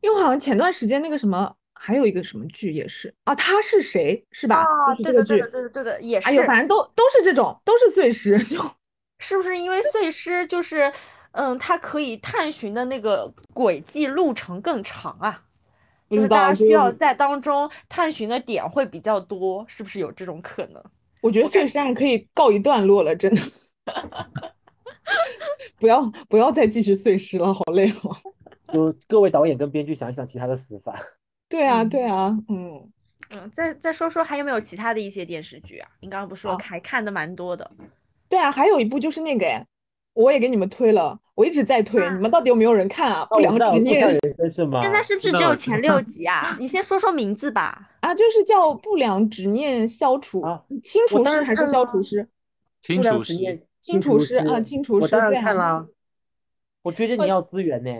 [0.00, 4.58] 因为好像前段时间那个什么，还有一个什么剧也是啊，他是谁是吧？
[4.58, 8.56] 啊，就是这个剧对的，对的，，对的，对的，也哎呦，是，反正都都是这种，都是碎尸，就
[9.18, 10.92] 是不是因为碎尸就是，
[11.32, 15.42] 嗯，它可以探寻的那个轨迹路程更长啊，
[16.08, 20.82] 就是大家需要在当中探寻的点会比较多，是不是有这种可能？
[21.22, 23.42] 我觉得碎尸案可以告一段落了，真的，
[25.78, 28.16] 不要不要再继续碎尸了，好累哦。
[28.72, 30.94] 就各位导演跟编剧想一想其他的死法。
[31.48, 32.90] 对啊，嗯对啊，嗯。
[33.32, 35.88] 嗯，再再说说还有没有其他的一些电视剧啊？
[36.00, 37.70] 你刚刚不是说啊还看的蛮多的？
[38.28, 39.64] 对啊，还有一部就是那个哎，
[40.14, 43.24] 我也给你们推了，我一直在推，你们到底有没有人看啊？
[43.26, 44.18] 不良，执念？
[44.82, 46.56] 现在是不是只有前六集啊？
[46.58, 47.90] 你先说说名字吧。
[48.00, 52.28] 啊，就是叫不良执念消除啊，清除师还是消除师？
[52.80, 55.86] 清除师，执念清除师啊，清除师，我当然看啦。
[56.82, 57.90] 我追着你要资源呢，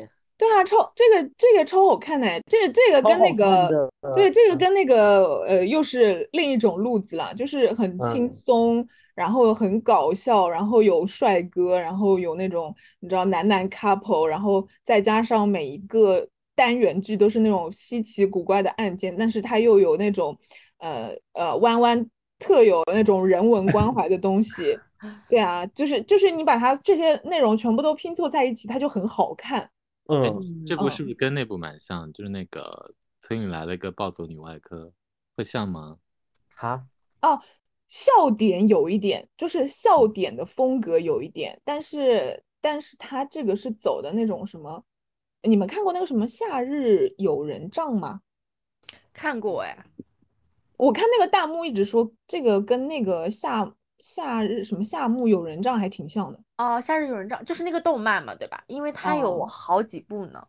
[0.41, 3.91] 对啊，超这个这个超好看呢，这个这个跟那个。
[4.15, 16.27] 对，这个跟那个呃又是另一种路子了，就是很轻嗯松，然后很搞笑，然后有帅哥，然后有那种你知道男男 couple，然后再加上每一个
[16.57, 20.35] 单元剧都是那种稀奇古怪的案件，但是它又有那种
[20.79, 22.07] 呃呃弯弯
[22.39, 24.79] 特有那种人文关怀的东西。
[25.29, 29.69] 对啊，就是就是你把它这些内容全部都拼凑在一起，它就很好看。
[30.11, 32.13] 嗯，这部嗯是不是跟那部蛮像？
[32.13, 34.93] 就是那个村里来了一个暴走女外科，
[35.37, 35.99] 会像吗？
[36.55, 36.85] 哈，
[37.23, 37.41] 哦，
[37.89, 44.85] 笑点有一点，就是笑点的风格有一点，但是但是他这个是走的那种什么？
[45.43, 48.21] 你们看过那个什么《夏日友人帐》吗？
[49.13, 49.87] 看过哎，
[50.77, 56.39] 我看那个弹幕一直说这个跟那个夏夏日什么夏目友人帐还挺像的。
[56.59, 58.63] 哦，《夏日友人帐》就是那个动漫嘛，对吧？
[58.67, 60.43] 因为它有哦好几部呢。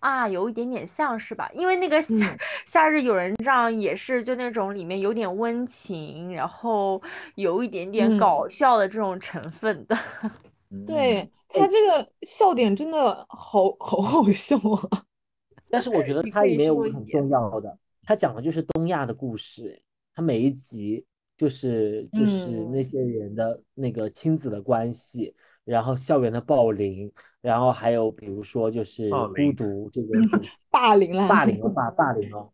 [0.00, 1.50] 啊，有一点点像是吧？
[1.54, 7.00] 因为那个夏、嗯夏日友人帐也是就那种里面有点温情，然后
[7.36, 9.96] 有一点点嗯搞笑的这种成分的。
[10.86, 15.04] 对他这个笑点真的好好好笑啊！
[15.70, 19.80] 但是我觉得它里面有个很重要的，它讲的就是东亚的故事，
[20.14, 21.04] 它每一集
[21.36, 30.08] 就是就是那嗯些人的那个亲子的关系，然后校园的暴凌，然后还有比如说就是孤独这个
[30.70, 32.50] 霸凌啦，霸凌了霸霸凌了，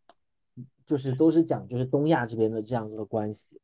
[0.84, 3.60] 就是都是讲就是东亚这边的这样子的关系。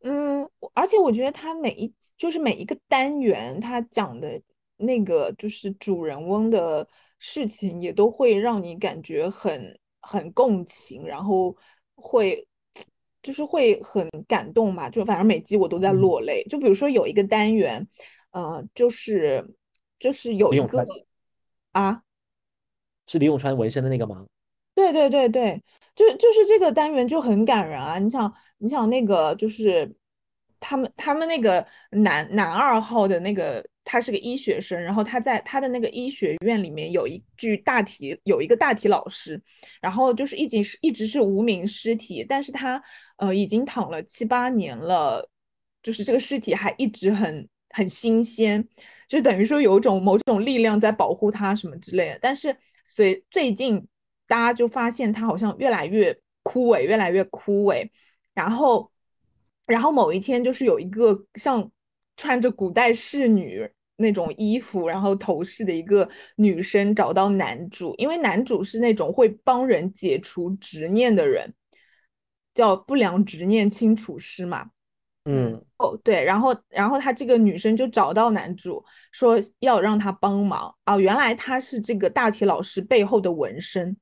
[0.00, 4.40] 嗯，而且我觉得他每一就是每一个单元，他讲的
[4.76, 6.86] 那个就是主人翁的
[7.18, 11.56] 事情，也都会让你感觉很很共情，然后
[11.94, 12.46] 会
[13.28, 14.88] 就是会很感动吧。
[14.88, 16.42] 就反正每集我都在嗯落泪。
[16.48, 17.86] 就比如说有一个单元，
[18.30, 19.46] 呃，就是
[19.98, 20.82] 就是有一个
[21.72, 22.00] 啊。
[23.06, 24.24] 是李永川纹身的那个吗？
[24.74, 25.62] 对对对对，
[25.94, 27.98] 就就是这个单元就很感人啊！
[27.98, 29.94] 你想，你想那个就是
[30.58, 39.40] 他们他们那个男男二号的那个，他是个医学生，然后他在他的那个医学院里面有一具大体有一个大体老师，
[39.80, 42.82] 然后就是一直是一直是无名尸体，但是他
[43.16, 45.26] 呃已经躺了七八年了，
[45.82, 48.62] 就是这个尸体还一直很很新鲜，
[49.08, 52.18] 就等于说有一种某种力量在保护他什么之类的。
[52.20, 53.82] 但是随最近
[54.26, 57.88] 大家就发现他好像越来越枯萎，越来越枯萎，
[58.34, 58.92] 然后
[59.66, 61.72] 然后某一天就是有一个像
[62.18, 63.66] 穿着古代侍女。
[63.98, 71.52] 那种衣服，然后头饰的一个女生找到男主，因为男主是那种会帮人解除执念的人，
[72.54, 74.70] 叫不良执念清除师嘛。
[75.30, 78.82] 嗯哦，对，然后然后她这个女生就找到男主，
[79.12, 80.96] 说要让他帮忙啊。
[80.96, 83.94] 原来他是这个大体老师背后的纹身，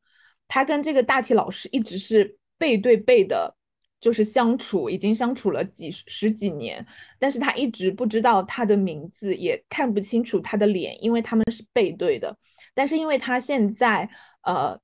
[0.46, 3.56] 他跟这个大体老师一直是背对背的，
[4.00, 6.84] 就是相处，已经相处了几十十几年，
[7.18, 12.36] 但是他一直不知道他的名字，也看不清楚他的脸，因为他们是背对的。
[12.74, 14.08] 但是因为他现在
[14.42, 14.78] 呃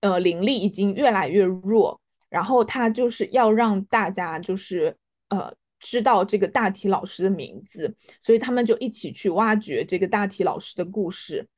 [0.00, 4.94] 呃灵力已经越来越弱，然后他就是要让大家就是
[5.30, 11.48] 呃知道这个大体老师的名字，所以他们就一起去挖掘这个大体老师的故事。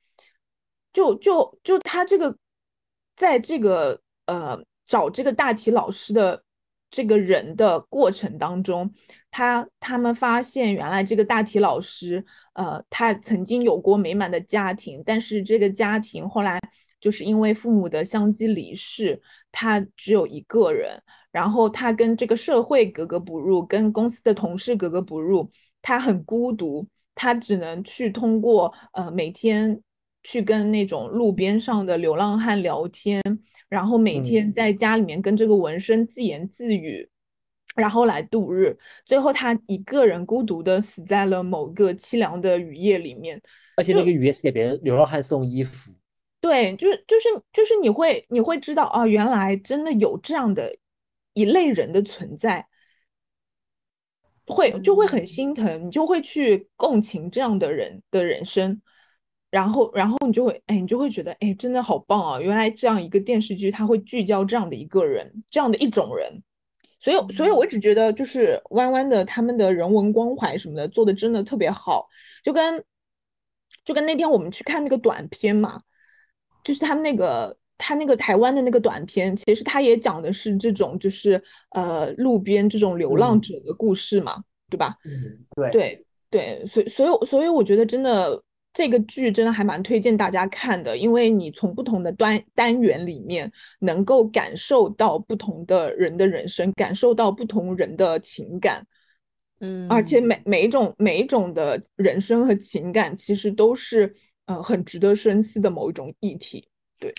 [0.92, 2.36] 就就就他这个，
[3.16, 6.42] 在这个呃找这个大体老师的
[6.90, 8.92] 这个人的过程当中，
[9.30, 12.24] 他他们发现原来这个大体老师，
[12.54, 16.58] 呃，他曾经有过美满的家庭，但是这个家庭后来
[17.00, 19.20] 就是因为父母的相继离世，
[19.52, 21.00] 他只有一个人，
[21.30, 25.48] 然后他跟这个社会格格不入，跟公司的同事格格不入，
[25.80, 29.80] 他很孤独，他只能去通过呃每天
[30.22, 33.22] 去跟那种路边上的流浪汉聊天，
[33.68, 37.08] 然后每天嗯在家里面跟这个纹身自言自语。
[37.76, 43.40] 然后来度日，最后他一个人孤独的死在了某个凄凉的雨夜里面。
[43.76, 45.92] 而且那个雨夜是给别人流浪汉送衣服。
[46.40, 50.76] 对，就是就是就是你会你会知道啊，原来真的有这样的
[51.32, 52.66] 一类人的存在，
[54.46, 58.82] 会就会很心疼，你就会去共情这样的人的人生，
[59.50, 62.40] 然后然后你就会哎，你就会觉得哎，真的好棒啊！
[62.40, 66.42] 原来这样一个电视剧，它会聚焦这样的一个人，这样的一种人，
[66.98, 72.08] 所以所以我一直觉得就是弯弯的他们的人文关怀什么的做的真的特别好，
[72.42, 72.84] 就跟
[73.84, 75.80] 就跟那天我们去看那个短片嘛。
[76.62, 84.94] 就是他们那个他那个台湾的那个短片，其实他也讲的是这种就是呃路边这种流浪嗯者的故事嘛，对吧？
[85.06, 88.38] 嗯，对对对，所以所以所以我觉得真的
[88.72, 98.86] 这个剧真的还蛮推荐大家看的，因为你从不同的单单元里面能够感受到不同的人的人生，感受到不同人的情感。
[99.58, 104.14] 嗯，而且每每一种每一种的人生和情感，其实都是
[104.46, 106.66] 呃很值得深思的某一种议题。
[106.98, 107.12] 对，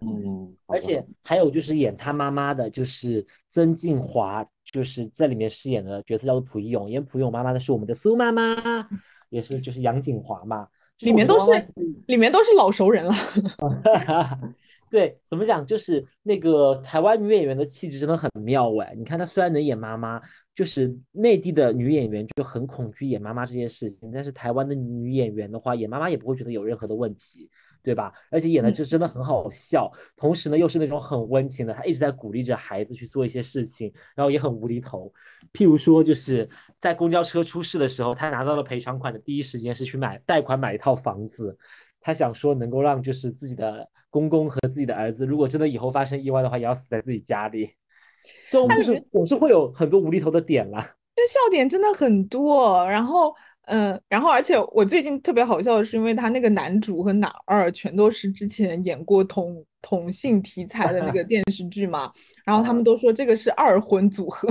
[0.00, 8.88] 嗯，而且还有就是演他妈妈的，就是曾静华，就是在里面饰演的角色叫做蒲一勇，演蒲一勇妈妈的是我们的苏妈妈，
[9.30, 10.68] 也是就是杨锦华嘛，
[11.00, 11.68] 里面都是
[12.06, 13.12] 里面都是老熟人了。
[14.90, 15.66] 对，怎么讲？
[15.66, 18.94] 就是那个台湾女演员的气质真的很妙哎！
[18.96, 20.18] 你看她虽然能演妈妈，
[20.54, 27.50] 就是内地的女演员就很恐惧演妈妈这件事情，但是台湾的女演员的话，演妈妈也不会觉得有任何的问题，
[27.82, 28.12] 对吧？
[28.30, 35.12] 而且演的嗯就真的很好笑，同时呢又是那种很温情的，他一直在鼓励着孩子去做一些事情，然后也很无厘头。
[35.52, 36.48] 譬如说，就是
[36.80, 41.56] 在公交车出事的时候，他拿到了赔偿款的第一时间是去买贷款买一套房子。
[42.00, 47.70] 他想说能够让就是自己的公公和自己的儿子，如果真的以后发生意外的话，也要死在自己家里。
[48.50, 50.94] 这种就是总是会有很多无厘头的点啦。
[51.14, 53.34] 这笑点真的很多，然后。
[53.68, 62.10] 嗯，然后而且我最近特别好笑的是，因为他那个男主和男二全都是之前演过同同性题材的那个电视剧嘛，
[62.44, 64.48] 然后他们都说这个是二婚组合，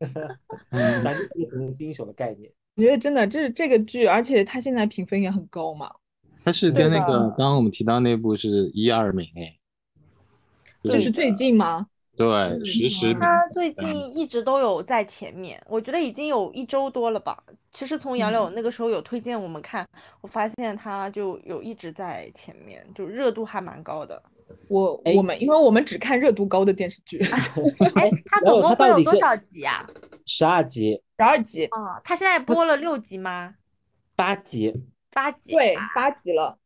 [0.70, 2.52] 嗯，男女同新手的概念。
[2.76, 5.90] 我觉得真的这是这个剧，而且他现在评分也很高嘛。
[6.44, 9.56] 他是跟那个刚刚我们提到那部是一二名哎，
[10.90, 11.86] 就是最近吗？
[12.22, 17.42] 对，实时他最近一直都有在前面，我觉得已经有一周多了吧。
[17.72, 19.86] 其实从杨柳那个时候有推荐我们看，
[20.20, 24.22] 我发现他就有一直在前面，就热度还蛮高的。
[24.68, 27.18] 我我们因为我们只看热度高的电视剧。
[27.96, 29.84] 哎，他总共会有多少集啊？
[30.26, 31.02] 十二集。
[31.18, 31.64] 十二集。
[31.66, 33.54] 啊，他现在播了六集吗？
[34.14, 34.72] 八集。
[35.10, 35.52] 八集。
[35.54, 36.58] 对，八集了。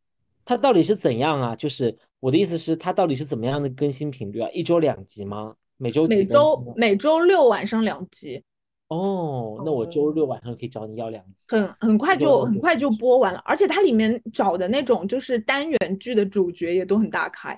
[0.45, 1.55] 他到底是怎样啊？
[1.55, 1.97] 就是。
[2.19, 4.49] 我的意思是，它到底是怎么样的更新频率啊？
[4.51, 5.55] 一周两集吗？
[5.77, 8.43] 每周每周每周六晚上两集。
[8.87, 11.45] 哦，那我周六晚上可以找你要两集。
[11.49, 17.55] 很很快就很快就播完了，而且它里面找的那种就是单元剧的主角也都很大咖。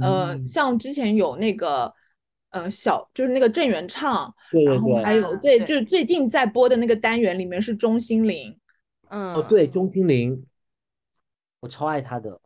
[0.00, 1.92] 呃，像之前有那个
[2.50, 4.32] 呃小就是那个郑元畅，
[4.64, 8.56] 然后还有对，就是最近在播的那个单元里面是钟欣凌。
[9.10, 10.42] 嗯，哦对，钟欣凌，
[11.60, 12.40] 我超爱她的。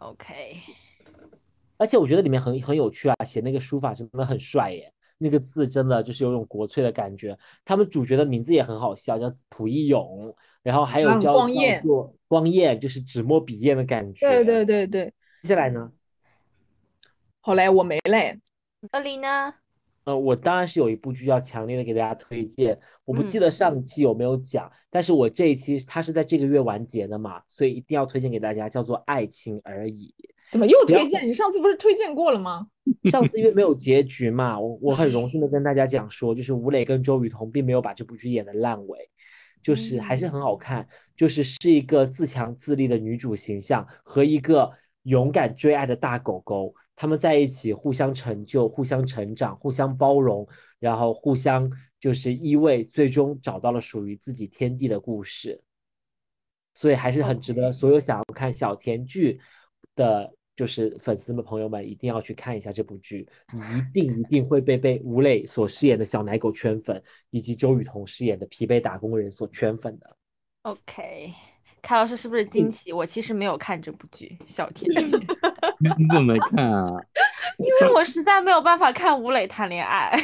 [0.00, 0.56] OK，
[1.76, 7.36] 而且我觉得里面很很有趣啊，写那个书法真的很帅耶，那个字真的就是有种国粹的感觉。
[7.64, 10.32] 他们主角的名字也很好笑，叫蒲一勇，
[10.62, 11.82] 然后还有叫光彦，
[12.28, 14.28] 光彦就是纸墨笔砚的感觉。
[14.28, 15.12] 对对对对。
[15.42, 15.90] 接下来呢？
[17.40, 18.38] 好嘞，我没嘞。
[18.92, 19.54] 那你呢？
[20.08, 30.14] 呃，我当然是有一部剧要强烈的给大家推荐，我不记得上期有没有讲，但是我这一期它是在这个月完结的嘛，所以一定要推荐给大家，叫做《爱情而已》。
[30.50, 31.28] 怎么又推荐？
[31.28, 32.68] 你上次不是推荐过了吗？
[33.12, 39.10] 上次因为没有结局嘛，我我很荣幸的跟大家讲说，就是吴磊跟周雨彤并没有把这部剧演的烂尾，
[39.62, 44.70] 就是还是很好看，就是是一个自强自立的女主形象和一个
[45.02, 46.74] 勇敢追爱的大狗狗。
[47.00, 50.44] 他们在一起互相成就、互相成长、互相包容，
[50.80, 51.70] 然后互相
[52.00, 55.62] 就是依偎，最终找到了属于自己天地的故事。
[56.74, 59.40] 所以还是很值得所有想要看小甜剧
[59.94, 70.16] 的，就是粉丝们朋友们一定要去看一下这部剧，一定一定会被被吴磊所饰演的小奶狗圈粉，以及周雨彤饰演的疲惫打工人所圈粉的。
[70.62, 71.32] OK。
[71.82, 72.92] 凯老师是不是惊喜？
[72.92, 75.16] 我其实没有看这部剧《小甜剧》，
[75.80, 76.92] 你怎么没看啊？
[77.58, 80.16] 因为我实在没有办法看吴磊谈恋爱，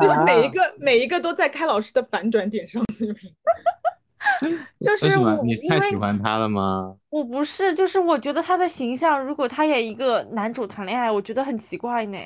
[0.00, 6.94] 就 是每一个每一个都在开老师的反转点上，就是就是我，你太喜欢他了吗？
[7.10, 12.18] 我不是，就是我觉得他的形象，如果他演一个男主谈恋爱，我觉得很奇怪呢。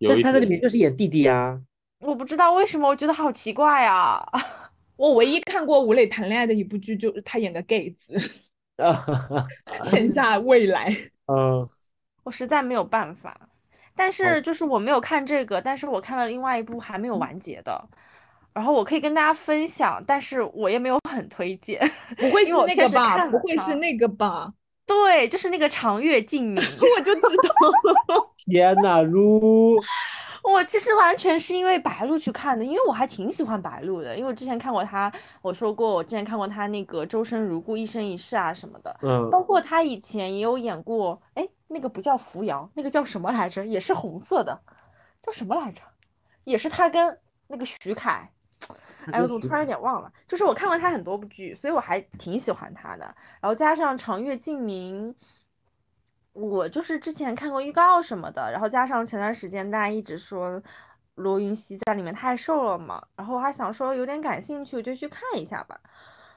[0.00, 1.58] 但是他在里面就是演弟弟啊，
[2.00, 4.24] 我不知道为什么，我觉得好奇怪啊。
[4.98, 8.12] 我唯一看过吴磊谈恋爱的一部剧，就是他演的 gay 子，
[9.84, 10.94] 盛夏未来。
[11.32, 11.66] 嗯，
[12.24, 13.48] 我实在没有办法。
[13.94, 17.88] 但是就是我没有看这个，但是我看了另外一部还没有完结的，
[18.52, 21.80] 然后我可以跟大家分享，但是我也没有很推荐。
[22.16, 23.24] 不会是那个吧？
[23.26, 24.52] 不会是那个吧？
[24.84, 26.56] 对，就是那个长月烬明，
[26.96, 27.54] 我就知道。
[28.36, 29.76] 天哪，如。
[30.42, 35.12] 我其实完全是因为白鹿去看的，因为我还挺喜欢白鹿的，因为我之前看过他，
[35.42, 43.64] 我说过我之前看过他那个《周生如故》一生一世啊什么的，嗯，包括他以前也有演过，哎，那个不叫扶摇，那个叫什么来着？
[43.66, 44.58] 也是红色的，
[45.20, 45.80] 叫什么来着？
[46.44, 47.18] 也是他跟
[47.48, 48.30] 那个徐凯，
[49.12, 50.10] 哎，我怎么突然有点忘了？
[50.26, 53.04] 就是我看过他很多部剧，所以我还挺喜欢他的，
[53.40, 55.14] 然后加上长月烬明。
[56.32, 60.62] 我就是之前看过预告什么的，然后加上前段时间大家一直说
[61.16, 65.80] 罗云熙在里面太瘦了嘛，然后我还想说有点感兴趣，我就去看一下吧。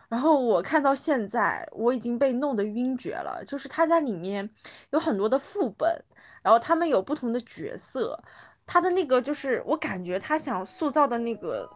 [0.09, 4.49] 然后我看到现在我已经被弄得晕厥了，就是他在里面
[4.89, 6.03] 有很多的副本，
[6.41, 8.19] 然后他们有不同的角色，
[8.65, 11.69] 他的那个就是我感觉他想塑造的那个。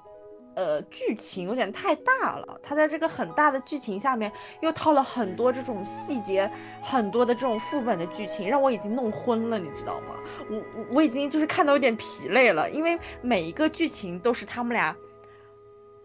[0.56, 4.32] 呃，剧情有点太大了，他在这个很大的剧情下面
[4.62, 6.50] 又套了很多这种细节，
[6.82, 10.16] 很多的这种副本的剧情，让我已经弄昏了，你知道吗？
[10.50, 14.96] 我我已经就是看到有点疲累了，因为每一个剧情都是他们俩。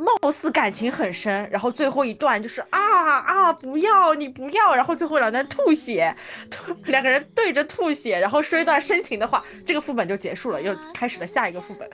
[0.01, 6.15] 貌似感情很深，然后最后一段就是啊啊不要你不要，然后最后两人吐血，
[6.51, 11.89] 吐 两个人对着吐血，然后说一段深情的话，这个副本就结束了，又开始了下一个副本，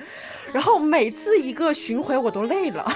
[0.52, 2.86] 然后每次一个巡回我都累了，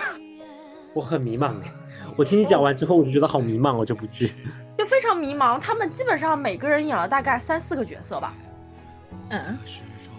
[0.95, 1.73] 我很迷茫哎，
[2.17, 4.33] 我听你讲完之后我就觉得好迷茫哦这部剧
[4.79, 8.33] 就非常，迷茫，他们基本上每个人演了大概三四个角色吧。
[9.29, 9.59] 嗯，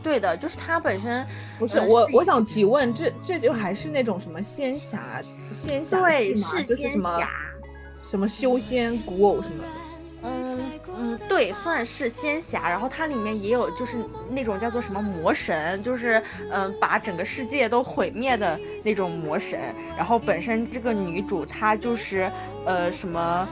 [0.04, 1.26] 对的，就是他本身
[1.60, 5.22] 不是呃我，我想提问，这这就还是那种什么仙侠
[5.52, 6.48] 仙侠对剧吗？
[6.48, 7.30] 是仙就是什么侠。
[8.04, 9.70] 什么修仙古偶什么的。
[10.24, 10.60] 嗯
[10.98, 12.68] 嗯，对，算是仙侠。
[12.68, 13.98] 然后它里面也有就是
[14.30, 16.22] 那种叫做什么魔神，就是
[16.52, 19.60] 嗯把整个世界都毁灭的那种魔神。
[19.96, 22.32] 然后本身这个女主她就是
[22.66, 23.48] 呃什么。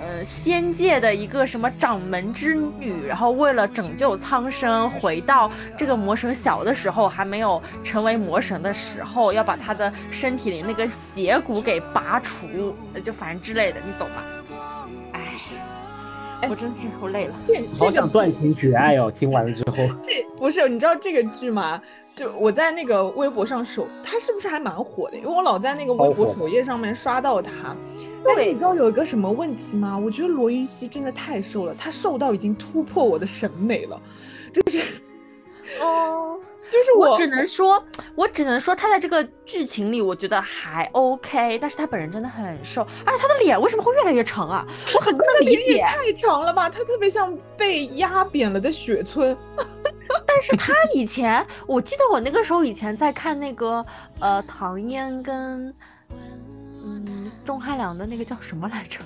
[0.00, 14.22] 呃，仙界的一个什么掌门之女，然后为了拯救苍生，回到这个魔神小的时候，还没有成为魔神的时候，要把他的身体里那个邪骨给拔除，呃就反正之类的，你懂吗？
[15.12, 15.20] 哎，
[16.40, 17.34] 哎我真是我累了。
[17.44, 19.12] 这这好想断情绝爱哦！
[19.14, 21.78] 听完了之后，这不是你知道这个剧吗？
[22.16, 25.18] 就我在那个微博上首，它是不是还蛮火的？
[25.18, 27.76] 因为我老在那个微博首页上面刷到它。
[28.24, 29.98] 但是你知道有一个什么问题吗？
[29.98, 34.00] 我觉得罗云熙真的太瘦了，她瘦到已经突破我的审美了，
[34.52, 34.82] 就是
[35.80, 36.38] 哦，
[36.70, 37.82] 就是我我只能说，
[38.14, 44.66] 我只能说他在这个剧情里，我觉得还 OK，但是他本人真的很瘦，而且他的脸为什么会越来越长啊？
[44.94, 45.82] 我很不能理解。
[45.82, 49.36] 太长了吧，他特别像被压扁了的雪村。
[50.26, 53.84] 但是他以前，我记得我那个时候以前在看那个
[54.18, 55.74] 呃唐嫣跟嗯
[57.50, 59.00] 钟汉良的那个叫什么来着？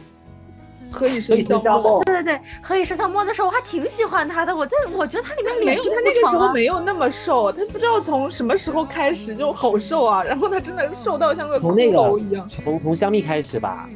[0.93, 2.05] 何以笙箫默。
[2.05, 4.55] 对对对，《何以笙箫默》的时候，我还挺喜欢他的。
[4.55, 12.47] 我在我觉得他里面没有，他那个时候没有那么瘦，他不知道从什么时候开始就好瘦啊，然后他真的瘦到像个骷从那个髅一样。
[12.47, 13.89] 从从香蜜开始吧，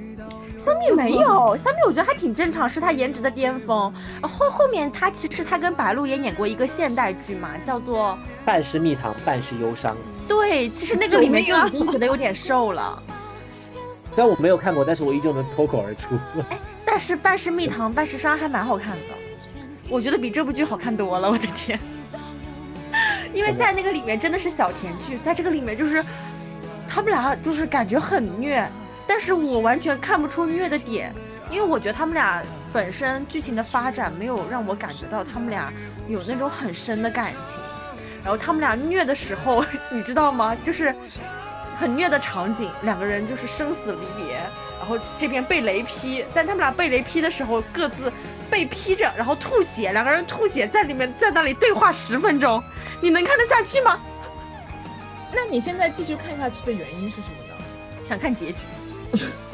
[0.57, 3.93] 香蜜没有，香蜜我觉得还挺正常，是她颜值的巅峰。
[4.23, 9.95] 后后面她其实她跟白鹿也演过一个现代剧嘛，叫做半是蜜糖，半是忧伤。
[10.27, 13.03] 对，其实那个里面就已经觉得有点瘦了。
[14.19, 16.19] 虽然我没有看过，但是我依旧能脱口而出。
[16.85, 19.15] 但是半是蜜糖，半是伤还蛮好看的，
[19.89, 21.79] 我觉得比这部剧好看多了，我的天！
[23.33, 26.05] 因为在那个里面真的是小甜剧，在这个里面就是
[26.89, 28.69] 他们俩就是感觉很虐，
[29.07, 31.15] 但是我完全看不出虐的点，
[31.49, 32.43] 因为我觉得他们俩
[32.73, 35.73] 本身剧情的发展没有让我感觉到他们俩
[36.09, 37.61] 有那种很深的感情，
[38.25, 39.65] 然后他们俩虐的时候，
[39.95, 40.57] 你知道吗？
[40.65, 40.93] 就是
[41.79, 44.35] 很虐的场景，两个人就是生死离别，
[44.79, 48.13] 然后这边被雷劈，但他们俩被雷劈的时候各自
[48.51, 52.61] 被劈着，然后吐血，两个人吐血在里面在那里对话十分钟，
[53.01, 54.01] 你能看得下去吗？
[55.33, 58.05] 那你现在继续看下去的原因是什么呢？
[58.05, 58.59] 想看结局。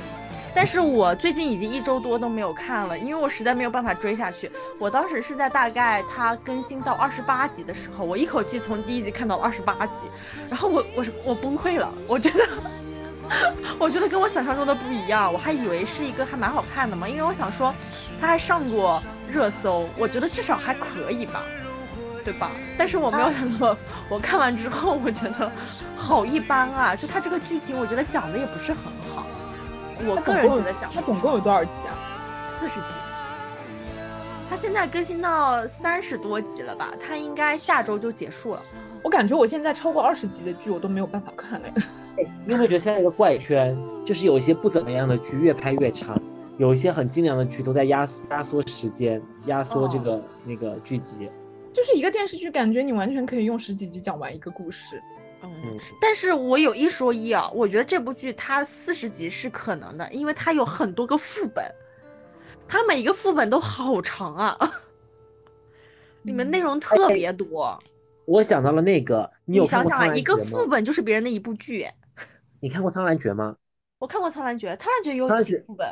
[0.54, 4.50] 但是我最近已经一周多都没有看了，因为我实在没有办法追下去。
[4.78, 10.06] 我当时是在大概它更新到二十八集的时候，我一口气从第一集看到了二十八集，
[10.48, 12.46] 然后我我我崩溃了，我觉得。
[13.80, 17.74] 我觉得跟我想象中的不一样，我还以为是一个还蛮好看的嘛，因为我想说，
[18.20, 21.42] 它还上过热搜，我觉得至少还可以吧，
[22.22, 22.50] 对吧？
[22.76, 23.74] 但是我没有想到，
[24.10, 25.50] 我看完之后，我觉得
[25.96, 28.82] 好一般啊，就它这个剧情，我觉得讲的也不是很
[29.14, 29.24] 好。
[30.06, 31.94] 我个人觉得讲它总共有多少集啊？
[32.48, 32.86] 四十集，
[34.50, 36.92] 它现在更新到三十多集了吧？
[37.00, 38.62] 它应该下周就结束了。
[39.02, 41.68] 我感觉我现在超过二十集的剧我都没有办法看了。
[42.16, 46.20] 你有没有觉得现在一个怪圈，就是有一些不怎么样的剧越拍越长，
[46.58, 51.28] 有一些很精良的剧都在压压缩时间，压缩这个、那个剧集。
[51.72, 55.02] 就是一个电视剧，感觉你完全可以用十几集讲完一个故事。
[56.00, 61.64] 但是我有一说一啊，我觉得这部剧它四十集是可能的，因为它有很多个副本，
[62.68, 64.58] 它每一个副本都好长啊，
[66.22, 67.78] 里面内容特别多。
[68.26, 70.66] 我想到了那个，你有想想啊，一个》副？
[70.66, 71.82] 本就是别人的一部剧。
[71.82, 71.94] 哎
[72.60, 73.54] 你看过《苍兰诀》吗？
[73.98, 75.86] 我看过《苍兰诀》，《苍兰诀》有几个副本？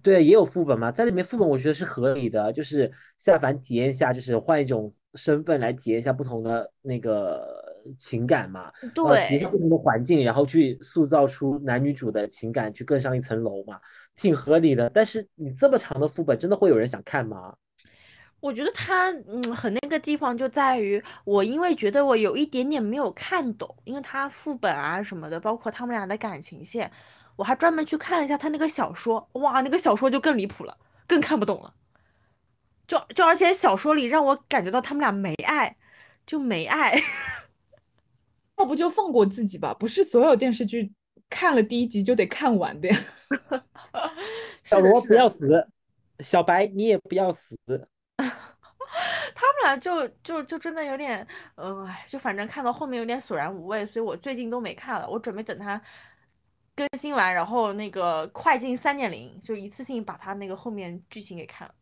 [0.00, 7.65] 对，也有副本嘛，在里面副本我觉得是合理的，就是下凡体验一下，就是换一种身份来体验一下不同的那个
[7.98, 8.88] 情感嘛，呃，
[9.26, 13.80] 体验一下对，不同的环境，然后去塑造出男女主的情感，去更上一层楼嘛，
[14.14, 14.90] 挺合理的。
[14.90, 17.54] 但是你这么长的副本，真的会有人想看吗？
[18.38, 26.90] 我觉得他嗯很那个地方就在于我，因为觉得我有一点点没有看懂，因为他副本啊什么的，包括他们俩的感情线，
[27.34, 30.76] 我还专门去看了一下他那个小说，哇，那个小说就更离谱了，
[31.06, 31.72] 更看不懂了。
[32.86, 35.74] 就就而且小说里让我感觉到他们俩没爱，
[36.24, 37.02] 就没爱。
[38.58, 40.92] 要不就放过自己吧，不是所有电视剧
[41.28, 42.96] 看了第一集就得看完的呀。
[44.64, 45.14] 小，罗不。
[45.14, 45.68] 要死，
[46.20, 47.56] 小白你也不要死。
[48.18, 51.26] 他们俩就就就真的有点，
[51.56, 55.08] 呃，哎就反正看到后面有点索然无味，所以我最近都没看了。
[55.08, 55.80] 我准备等他
[56.74, 61.74] 更新完，然后那个快进三点零，就一次性把它那个后面剧情给看了。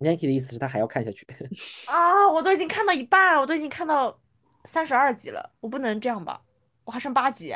[0.00, 1.26] Nancy 的意思是他还要看下去。
[1.88, 4.20] 啊，我都已经看到一半了，我都已经看到
[4.64, 6.40] 三十二集了，我不能这样吧？
[6.84, 7.54] 我还剩八集。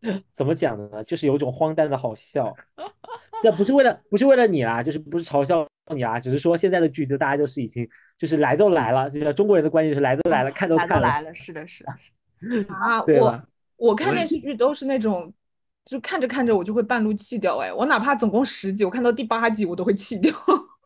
[0.32, 1.02] 怎么讲呢？
[1.04, 2.54] 就是有一种荒诞的好笑。
[3.42, 13.42] 这不是为了不是为了你啦，就是不是嘲笑你啊，只是说现在的剧就大家就是已经就是来都来了，就像中国人的观念是来都来了，看都看了，来了，是的，是的，是的啊， 我？
[13.76, 15.32] 我看电视剧都是那种，
[15.84, 17.58] 就看着看着我就会半路弃掉。
[17.58, 20.34] 哎，我哪怕总共十集，我看到第八集我都会弃掉。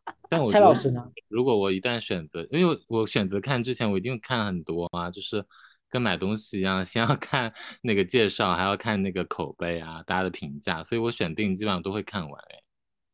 [0.05, 1.05] 蔡但我觉得老师呢？
[1.29, 5.45] 如果我一旦选择，因为我选择看之前，我一定看很多啊，就是
[5.89, 12.63] 跟买东西一样，先要 看那个介绍，还要看那个口碑啊，大家的评价，所以我选定基本上都会看完哎。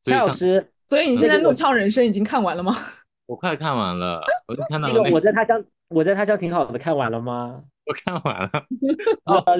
[0.03, 2.75] 所以像蔡老师，所以你现在《那个怒呛人生》已经看完了吗？
[3.27, 7.63] 我快看完了，我就看到那个我在他乡，我在他乡挺好的，看完了吗？
[7.85, 8.67] 我看完了，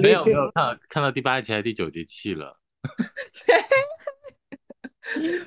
[0.01, 2.57] 没有没有看看到第八集还是第九集弃了。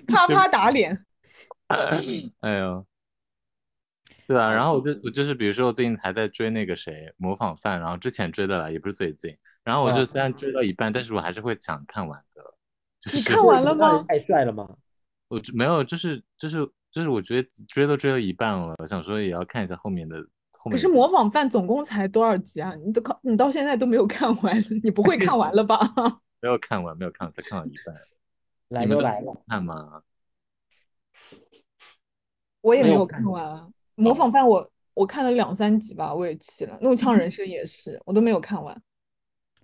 [0.06, 1.04] 啪啪打脸。
[2.40, 2.86] 哎呦，
[4.26, 12.42] 对啊，然后我就我就是比如说我最近还在追那个谁模仿犯，然后之前追的了，也不是最近，然后我就嗯虽然追到一半，但是我还是会想看完的。
[13.00, 14.04] 就是你看完了吗？
[14.08, 14.76] 太帅了吗？
[15.28, 16.58] 我就没有，就是就是
[16.90, 20.16] 就是我觉得追都追到一半了，我想说也要看一下后面的
[20.58, 20.72] 后面。
[20.72, 22.74] 可是模仿犯总共才多少集啊？
[22.76, 25.78] 你都靠，你到现在都没有看完， 你不会看完了吧？
[26.40, 27.94] 没有看完，没有看完，才看到一半。
[28.68, 30.02] 来你都都来了，看吗？
[32.62, 33.68] 我也没有看看完啊。
[33.94, 36.78] 模仿犯我我看了两三集吧，我也弃了。
[36.80, 38.82] 怒呛人生也是，我都没有看完。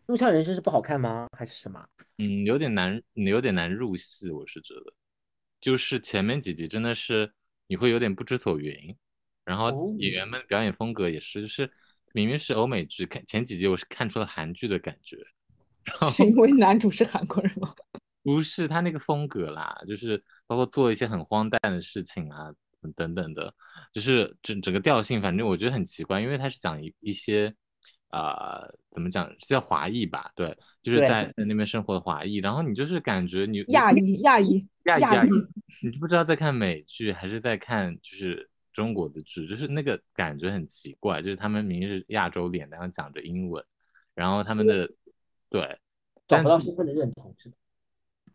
[0.06, 1.26] 怒呛人生是不好看吗？
[1.36, 1.84] 还是什么？
[2.18, 4.92] 嗯，有点难，有点难入戏，我是觉得，
[5.60, 7.32] 就是前面几集真的是
[7.66, 8.96] 你会有点不知所云，
[9.44, 11.70] 然后哦演员们表演风格也是，就是
[12.12, 15.16] 明明是欧美剧，看前几集我是看出了韩剧的感觉，
[15.84, 17.74] 然后是因为男主是韩国人吗？
[18.22, 22.52] 不是他那个风格啦，就是包括做一些很荒诞的事情啊，
[22.92, 23.52] 等等的，
[23.92, 27.52] 就是整整个调性，反正我觉得很奇怪，因为他是讲一一些，
[28.10, 30.30] 呃，怎么讲，是叫华裔吧？
[30.34, 35.28] 对，就是在在那边生活的华裔，然后你就是感觉你你亚裔，亚裔，亚裔亚裔，
[35.82, 43.64] 你不知道在看美剧还是在看就是中国的剧，就是那个感觉很奇怪，就是他们明明是亚洲脸，然后讲着英文，
[44.14, 44.90] 然后他们的
[45.50, 45.78] 对。
[46.30, 47.56] 但找不到身份的认同是吧？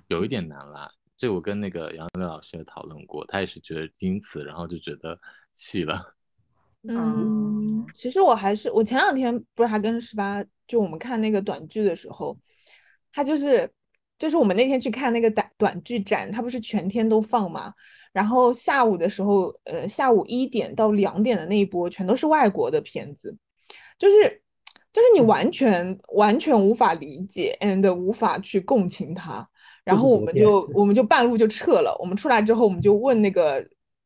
[0.07, 0.91] 有一点难啦。
[1.17, 5.19] 这我跟那个杨乐老师也讨论过，他也是觉得因此，然后就觉得
[5.51, 6.13] 气了。
[6.85, 12.37] 嗯，其实我还是我前两天不是还跟十八，就我们看那个短剧的时候，
[13.11, 13.71] 他就是
[14.19, 17.73] 就是我们那天去看那个短短剧展，他不是全天都放嘛，
[18.11, 23.33] 然后下午的时候，呃，下午一点到两点的那一波全都是外国的片子，
[23.97, 24.41] 就是
[24.91, 29.47] 就是你完全完全无法理解，and 无法去共情它，
[29.85, 33.65] 然后我们就我们就半路就撤了，我们出来之后我们就问那个。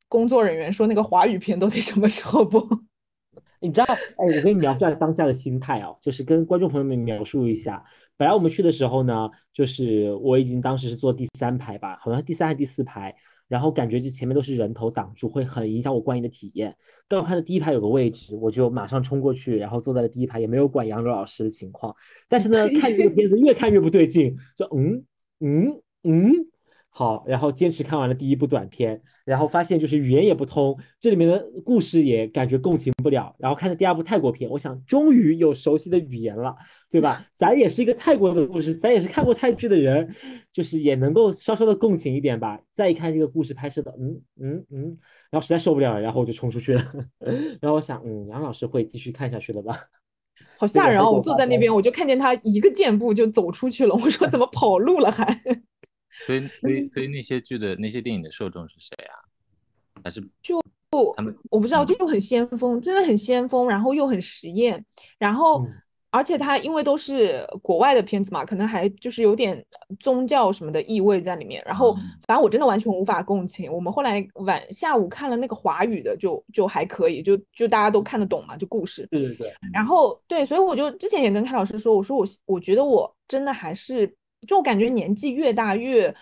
[0.09, 2.65] 工作人员说：“那个华语片都得什么时候播？
[3.59, 7.84] ”你知道，哎，我跟你描述下当下的心态哦，就是跟观众朋友们描述一下。
[8.15, 13.13] 本来我们去的时候呢，就是我已经当时是坐第三排吧，好像第三还是第四排，
[13.49, 16.73] 然后感觉这前面都是人头挡住，会很影响我观影的体验。
[17.09, 21.93] 刚好看到第一排有个位置，我就马上冲过去，然后坐在了第一排，也没有管杨柳老师的情况。
[22.30, 25.03] 但是呢，看这个片子越看越不对劲，就嗯
[25.40, 26.48] 嗯嗯。
[26.90, 33.36] 好，然后坚持看完了第一部短片，然后发现就是语言也不通，这里面的故事也感觉共情不了。
[33.38, 36.56] 然后看了第二部泰国片，我想终于有熟悉的语言了，
[36.90, 37.24] 对吧？
[37.38, 40.12] 咱也是一个泰国的故事，咱也是看过泰剧的人，
[40.52, 42.60] 就是也能够稍稍的共情一点吧。
[42.74, 44.98] 再一看这个故事拍摄的，嗯嗯嗯，
[45.30, 46.84] 然后实在受不了了，然后我就冲出去了。
[47.62, 49.78] 然后我想，嗯，杨老师会继续看下去的吧？
[50.58, 51.10] 好吓人啊！
[51.10, 53.94] 我坐在那边，我就看见他一个箭步就走出去了。
[53.94, 55.26] 我说 怎么跑路了还？
[56.26, 59.16] 所以，所以，所以那些剧的那些电影的受众是谁啊？
[60.04, 60.60] 还是就
[61.16, 61.36] 他们？
[61.52, 64.84] 我不知道，就很先锋，真的很先锋，然后又很实验，
[65.20, 65.74] 然后、嗯、
[66.18, 69.63] 而且它因为都是国外的片子嘛，可能还就是有点
[69.99, 71.63] 宗教什么的意味在里面。
[71.65, 71.93] 然后，
[72.26, 73.72] 反正我真的完全无法共情。
[73.72, 79.07] 我们后来晚下午看了那个华语的就，就就还可以，就就大家都看得懂嘛，就故事。
[79.11, 79.53] 对对对。
[79.72, 84.11] 然后对，所以我就之前也跟开老师说，我说我我觉得我真的还是。
[84.47, 86.13] 就我感觉年纪越大越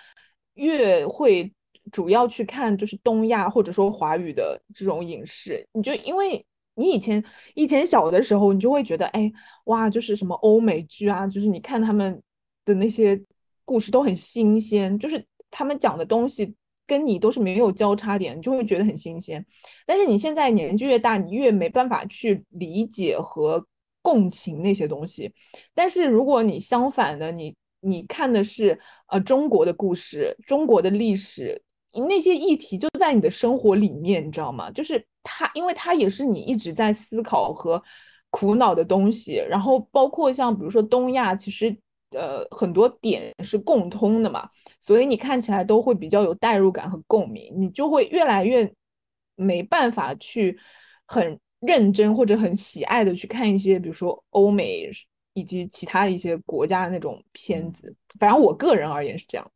[0.53, 1.51] 越会
[1.91, 6.43] 主要去看就是东亚或者说华语的这种影视，你就因为
[6.75, 7.23] 你以前
[7.53, 9.31] 以前小的时候，你就会觉得哎
[9.65, 12.21] 哇，就是什么欧美剧啊，就是你看他们
[12.65, 13.19] 的那些
[13.63, 16.53] 故事都很新鲜，就是他们讲的东西
[16.85, 19.43] 跟你都是没有交叉点，你就会觉得很新鲜。
[19.85, 23.65] 但是你现在年纪越大，你越没办法去理解和
[24.01, 25.33] 共情那些东西。
[25.73, 31.59] 但是如果你相反的，你你看的是呃中国的故事，中国的历史，
[32.01, 34.69] 那些议题就在你的生活里面，你知道吗？
[34.71, 37.81] 就是它，因为它也是你一直在思考和
[38.29, 39.35] 苦恼的东西。
[39.49, 41.75] 然后包括像比如说东亚，其实
[42.11, 44.49] 呃很多点是共通的嘛，
[44.81, 48.71] 所以你看起来都会比较有代入感和共鸣，你就会越来越
[49.35, 50.57] 没办法去
[51.05, 54.89] 很认真或者很喜爱的去看一些，比如说欧美。
[55.37, 59.51] 以及其他一些国家的那种片子，反正我个人而言是这样。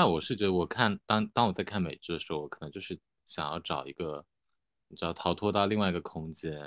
[0.00, 4.24] 那我是觉得，我看当当我在看美剧的时候，我可能就是想要找一个，
[4.88, 6.58] 你知道，逃脱到另外一个空间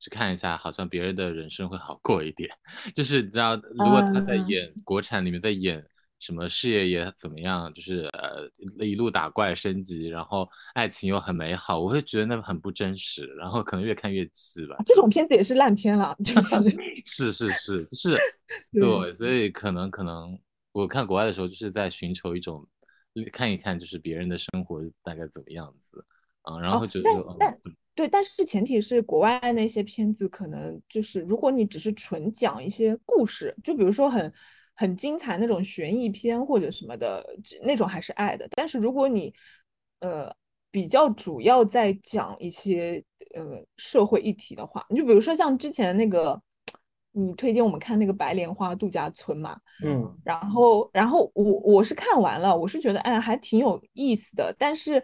[0.00, 2.48] 去看一下，好像别人的人生会好过一点。
[2.96, 5.84] 就是你知道，如果他在演国产里面在演。
[6.20, 8.50] 什么事业也怎么样，就是呃
[8.84, 14.74] 一路打怪升级，然后爱情又很美好，我会觉得那很不真实，然后可能越看越气吧。
[14.84, 18.18] 这种片子也是烂片了，就 是是是是是，
[18.72, 20.36] 对，所以可能可能
[20.72, 22.66] 我看国外的时候就是在寻求一种
[23.26, 26.04] 看一看，就是别人的生活大概怎么样子
[26.42, 27.58] 啊，然后觉得但
[27.94, 34.32] 对，但是前提是国外那些片子可能就是如果你只是纯讲一些故事，就比如说很。
[34.80, 37.26] 很精彩那种悬疑片或者什么的
[37.64, 39.34] 那种还是爱的，但是如果你
[39.98, 40.32] 呃
[40.70, 43.02] 比较主要在讲一些
[43.34, 46.40] 呃社会议题的话，你就比如说像之前那个
[47.18, 55.02] 你推荐我们看那个白莲花度假村嘛，嗯，然后然后我我是看完了，我是觉得哎还挺有意思的，但是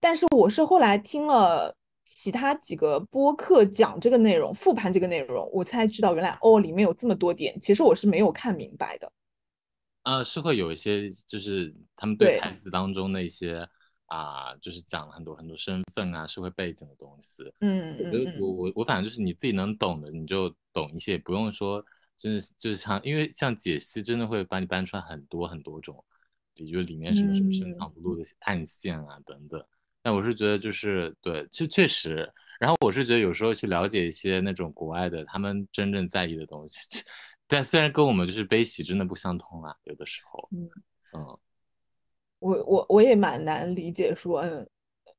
[0.00, 1.74] 但是我是后来听了。
[2.08, 9.10] 其他几个播客讲这个内容，复盘这个内容，我才知道原来哦，里面有这么多点，其实我是没有看明白的。
[10.04, 13.68] 呃，是会有一些，就是他们对台词当中那些
[14.06, 17.42] 啊，就是讲了很多很多身份啊、社会背景的东西。
[17.60, 21.84] 嗯嗯我我我反正就是你自己能懂的，你就懂一些，不用说，
[22.16, 26.04] 真的就是像，因为像解析真的会把你搬出来很多很多种，
[26.54, 29.64] 比如里面什么什么深藏不露的暗线啊等等。
[30.02, 32.32] 但我是觉得就是对，确确实。
[32.60, 37.02] 然后我是觉得有时候去了解一些那种国外的他们真正在意的东西，
[37.48, 40.48] 但虽然跟我们就是悲喜真的不相通啊，有的时候。
[40.52, 40.70] 嗯
[41.12, 41.38] 嗯，
[42.38, 44.68] 我我我也蛮难理解说，嗯，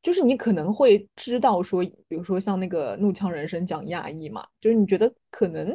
[0.02, 5.74] 就是你可能会知道说，比如说像那个《怒呛人生》讲亚裔嘛，就是你觉得可能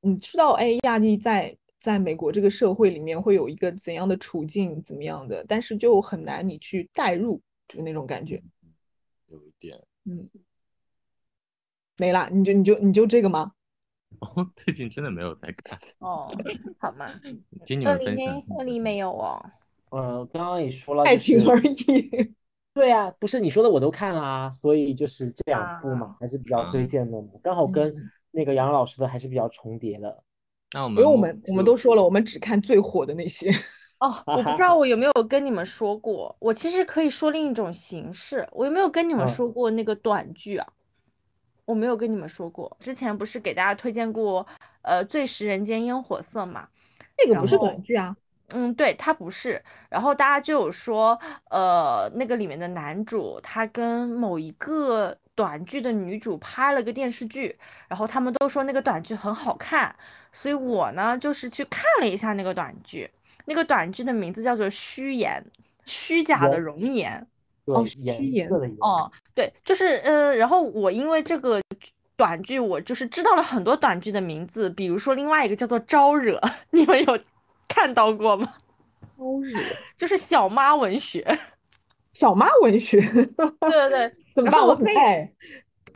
[0.00, 7.40] 你知道，哎，亚裔在在美国这个社会里面会有一个怎样的处境，怎么样的，但是就很难你去代入。
[7.66, 8.42] 就那种感觉，
[9.28, 10.28] 有一点，嗯，
[11.96, 13.52] 没啦，你就你就你就这个吗？
[14.20, 16.30] 哦，最近真的没有在看哦，
[16.78, 17.06] 好吗？
[17.64, 19.42] 听你们分享，二零没有哦。
[19.94, 22.34] 呃，刚刚也说了，爱情而已。
[22.74, 27.94] 对啊，不是你说的我都看了啊，所以就是这两部嘛，还是比较推荐的嘛，刚好跟
[28.32, 30.22] 那个杨老师的还是比较重叠的。
[30.72, 33.48] 那我们，因为我们我们都说了，我们只看最火的那些。
[34.00, 38.44] 哦，我不知道 我有没有跟你们说过，我其实可以说另一种形式。
[38.50, 40.66] 我有没有跟你们说过那个短剧啊？
[41.64, 44.44] 我没有跟你们说过，之前不是给大家推荐过
[44.82, 46.68] 呃《最食人间烟火色》嘛？
[47.16, 48.16] 那个不是短剧啊。
[48.50, 49.62] 嗯，对，他不是。
[49.88, 51.18] 然后大家就有说，
[51.50, 57.56] 呃，那个里面的男主他跟某一个短剧的女主拍了个电视剧，
[57.88, 59.94] 然后他们都说那个短剧很好看，
[60.32, 63.10] 所以我呢就是去看了一下那个短剧。
[63.46, 65.44] 那个短剧的名字叫做《虚言》，
[65.84, 67.26] 虚假的容颜。
[67.66, 68.48] 哦，虚颜
[68.80, 71.60] 哦，对，就是呃，然后我因为这个
[72.16, 76.38] 短剧，我就是知道了很多短剧的名字，比如说另外一个叫做《招惹》，
[76.72, 77.18] 你们有
[77.68, 78.54] 看到过吗？
[79.16, 79.58] 招惹
[79.96, 81.38] 就是小妈文学，
[82.12, 83.00] 小妈文学。
[83.00, 84.60] 对 对对， 怎么办？
[84.64, 84.94] 我可以。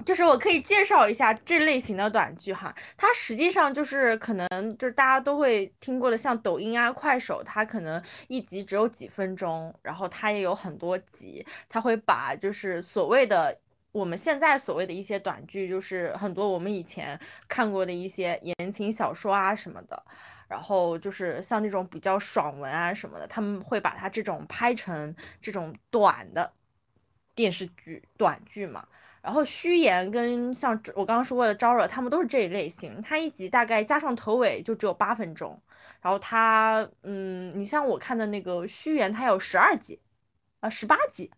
[0.05, 4.49] 就是我可以介绍一下这类型的短剧哈，它实际上就是可能
[4.79, 13.59] 就是大家都会听过的，像抖音啊、快手，它可能一集只有几分钟，然后它也有很多集，它会把就是所谓的
[13.99, 17.19] 我们现在所谓的一些短剧，就是很多我们以前
[17.49, 20.01] 看过的一些言情小说啊什么的，
[20.49, 26.53] 然后就是像那种比较爽文啊什么的，他们会把它这种拍成这种短的
[27.35, 28.87] 电视剧短剧嘛。
[29.21, 33.03] 然后虚言跟像我刚刚说过的招惹，他们都是这一类型。
[33.03, 35.61] 它一集大概加上头尾就只有八分钟。
[36.01, 40.01] 然后它，嗯，你像我看的那个虚言，它有十二集，
[40.61, 41.31] 啊，十八集，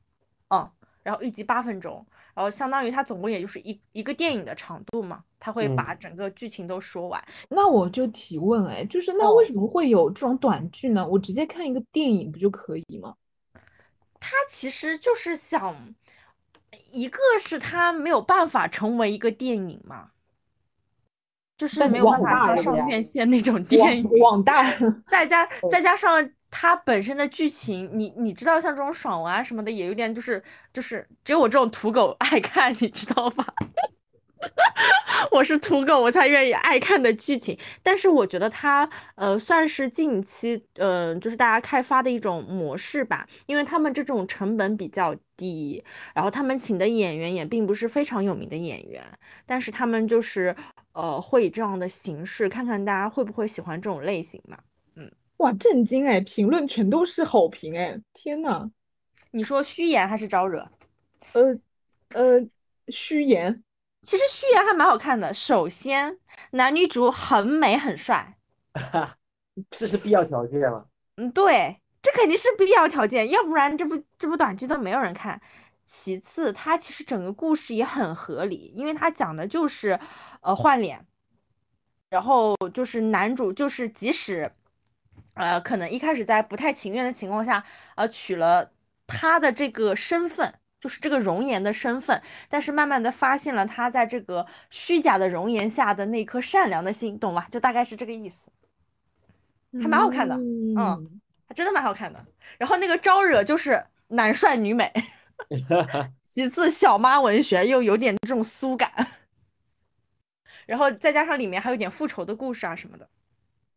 [0.51, 0.71] 嗯，
[1.03, 5.23] 然后一集八分钟，然后相当于它总共也就是一一个电影的长度嘛。
[5.39, 7.23] 它会把整个剧情都说完。
[7.49, 11.07] 那我就提问，哎，就是那为什么会有这种短剧呢？
[11.07, 13.15] 我直接看一个电影不就可以吗？
[14.19, 15.95] 他其实就是想。
[16.93, 20.11] 一个是他没有办法成为一个电影嘛，
[21.59, 24.63] 就是没有办法上院 线那种电影，网网大，
[25.09, 30.43] 再加再加上它本身的剧情，你你知道像这种爽文啊什么的，也有点就是
[30.73, 33.47] 就是只有我这种土狗爱看，你知道吧？
[35.31, 37.59] 我是土狗，我才愿意爱看的剧情。
[37.83, 45.85] 但是我觉得它呃算是近期呃就是大家开发的一种模式吧，因为他们这种成本比较低，
[46.15, 49.05] 然后他们请的演员也并不是非常有名的演员，
[49.45, 50.57] 但是他们就是
[50.95, 54.57] 呃会以这样的形式，看看大家会不会喜欢这种类型嘛。
[55.41, 56.21] 哇，震惊哎！
[56.21, 57.99] 评论全都是好评哎！
[58.13, 58.71] 天呐，
[59.31, 60.71] 你说虚言还是招惹？
[61.33, 61.59] 呃
[62.11, 62.47] 呃，
[62.89, 63.63] 虚言，
[64.03, 65.33] 其实虚言还蛮好看的。
[65.33, 66.19] 首先，
[66.51, 68.37] 男女主很美很帅，
[69.71, 70.85] 这是必要条件吗？
[71.17, 75.41] 嗯，对，这肯定是必要条件，要不然这部这部短剧都没有人看。
[75.87, 79.99] 其次，它其实整个故事也很合理，因为它讲的就是
[80.43, 81.07] 呃换脸，
[82.11, 84.53] 然后就是男主就是即使
[85.41, 87.65] 呃可能一开始在不太情愿的情况下，
[87.97, 88.71] 呃取了
[89.07, 90.55] 他的这个身份。
[90.81, 97.47] 就是这个容颜的身份，但是慢慢的发现了他在这个虚假的容颜下的那颗善良的心，懂吧？
[97.51, 98.51] 就大概是这个意思，
[99.83, 102.25] 还蛮好看的，嗯，还真的蛮好看的。
[102.57, 104.91] 然后那个招惹就是男帅女美，
[106.25, 108.91] 其次小妈文学又有点这种苏感，
[110.65, 113.07] 然后再加上里面还有点复仇的故事啊什么的。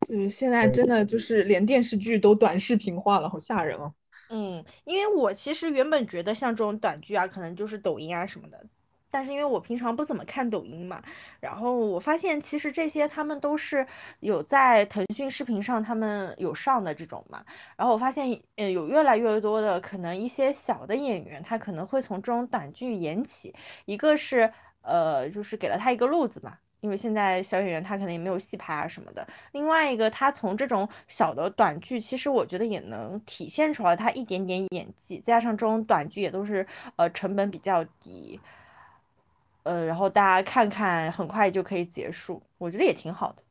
[0.10, 3.94] 嗯现在真的就是连电视剧都短视频化了，好吓人哦。
[4.30, 8.66] 嗯，因为我其实原本觉得像这种短剧啊，可能就是抖音啊什么的，
[9.12, 11.02] 但是因为我平常不怎么看抖音嘛，
[11.40, 13.86] 然后我发现其实这些他们都是
[14.22, 17.46] 有在腾讯视频上他们有上的这种嘛，
[17.78, 23.54] 然后我发现呃有越来越多的可能一些小的演员他可能会从这种短剧演起，
[23.86, 24.52] 一个是
[24.82, 26.58] 呃就是给了他一个路子嘛。
[26.84, 29.26] 因为现在小演员他可能也没有戏拍啊什么的。
[29.54, 35.18] 另外一个，他从这种小的短剧，其实我觉得也能体现出来他一点点演技。
[35.20, 36.68] 再加上这种短剧也都是
[36.98, 38.38] 呃成本比较低，
[39.64, 43.42] 呃，然后大家看看很快就可以结束，我觉得也挺好的。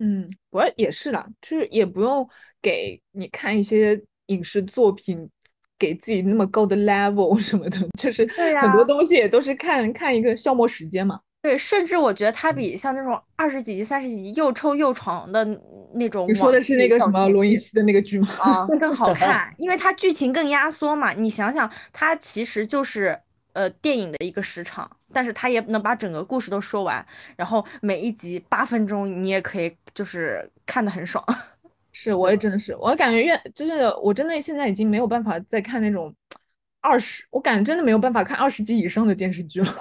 [0.00, 2.28] 嗯，我也是啦，就是也不用
[2.60, 5.30] 给你看一些影视作品，
[5.78, 8.26] 给自己那么高的 level 什么的，就是
[8.60, 11.20] 很多东西也都是看看一个消磨时间嘛。
[11.42, 15.44] 对，甚至我觉得它比像那种二十几集、三十几集又臭又长的
[15.94, 18.28] 那种，你说的是那个什么罗云熙的那个剧吗？
[18.38, 21.12] 啊，更好看， 因为它剧情更压缩嘛。
[21.12, 23.18] 你想想，它其实就是
[23.54, 27.04] 呃电影的一个时长，但是它也能把整个故事都说完，
[27.36, 31.24] 然后每一集八分钟，你也可以就是看得很爽。
[31.90, 36.14] 是，我也真的是，我感觉越就是我真的现在已经没有办法再看那种
[36.80, 39.74] 二十，我感觉真的没有办法看二十集以上的电视剧了。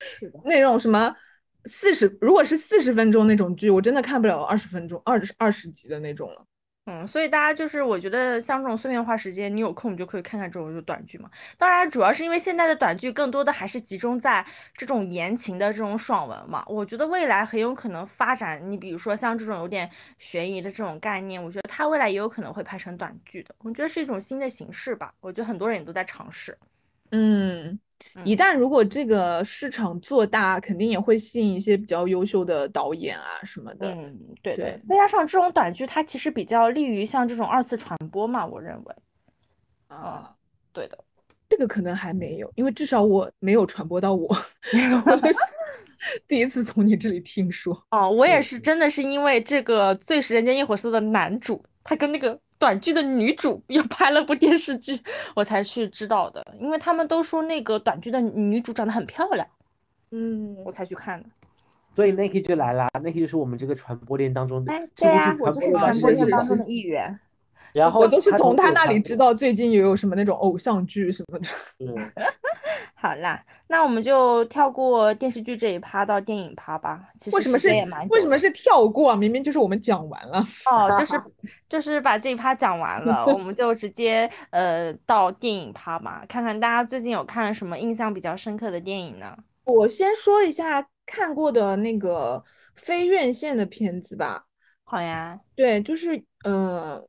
[0.00, 1.14] 是的，那种什么
[1.64, 6.44] 四十，如果是四十分钟那种剧，我真的看不了二十分钟、二十二十集的那种了。
[6.90, 11.30] 嗯，所以大家就是我觉得像这种碎片化时间，你有空你就可以看看这种就短剧嘛。
[11.58, 16.64] 当然，主要是因为现在的短剧更多的还是集中在这种言情的这种爽文嘛。
[16.66, 23.54] 我觉得未来很有可能发展，你比如说像这种有点悬疑的这种概念，我觉得它未来也有可能会拍成短剧的。
[23.58, 25.12] 我觉得是一种新的形式吧。
[25.20, 26.56] 我觉得很多人也都在尝试。
[27.10, 27.78] 嗯。
[28.24, 33.88] 一旦如果这个市场做大，肯定也会吸引一些比较优秀的导演啊什么的。
[33.90, 34.80] 嗯，对对。
[34.86, 38.94] 再加上这种短剧，它其实比较利于像这种二次传播嘛，我认为。
[39.88, 40.34] 啊，
[40.72, 40.98] 对的。
[41.48, 44.28] 这个可能还没有，因为至少我没有传播到我，
[45.06, 45.38] 我都是
[46.26, 47.72] 第一次从你这里听说。
[47.90, 52.38] 哦，我也是，真的是因为这个《最是人间烟火色》的男主，他跟那个。
[52.58, 55.00] 短剧的女主又拍了部电视剧，
[55.34, 56.44] 我才去知道的。
[56.58, 59.46] 因为他们都说那个短剧的女主长得很漂亮，
[60.10, 61.28] 嗯，我才去看的。
[61.94, 67.18] 所以 Nike 就来了，Nike 就是我们这个传播链当中的，对呀，我就是传播链当中的一员。
[67.74, 71.46] 然后我都是从他那里知道最近也有什么那种偶像剧什么的。
[73.00, 77.00] 好啦，那我们就跳过电视剧这一趴到电影趴吧。
[77.16, 77.68] 其实为什么是
[78.10, 79.14] 为什么是跳过啊？
[79.14, 80.44] 明明就是我们讲完了。
[80.68, 81.22] 哦，就是
[81.68, 89.32] 就是把这一趴讲完了，我们就直接呃到电影趴嘛，看看大家最近有看什么印象比较深刻的电影呢？
[89.62, 92.42] 我先说一下看过的那个
[92.74, 94.46] 非院线的片子吧。
[94.82, 97.06] 好呀，对，就是呃。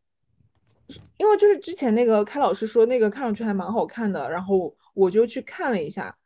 [1.18, 6.18] 因为就是之前那个开老师说那个看上去还蛮好看的，然后我就去看了一下。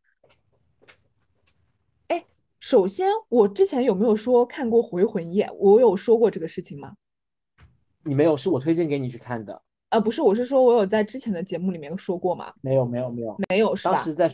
[2.08, 2.26] 哎，
[2.60, 5.46] 首先我之前有没有说看过《回魂夜》？
[5.54, 6.96] 我有说过这个事情吗？
[8.04, 9.62] 你没有，是我推荐给你去看的。
[9.90, 12.52] 呃，不是，我是说我有在之前的节目里面说过吗？
[12.62, 13.94] 没有，没有，没有，没有，是吧？
[13.94, 14.28] 当时在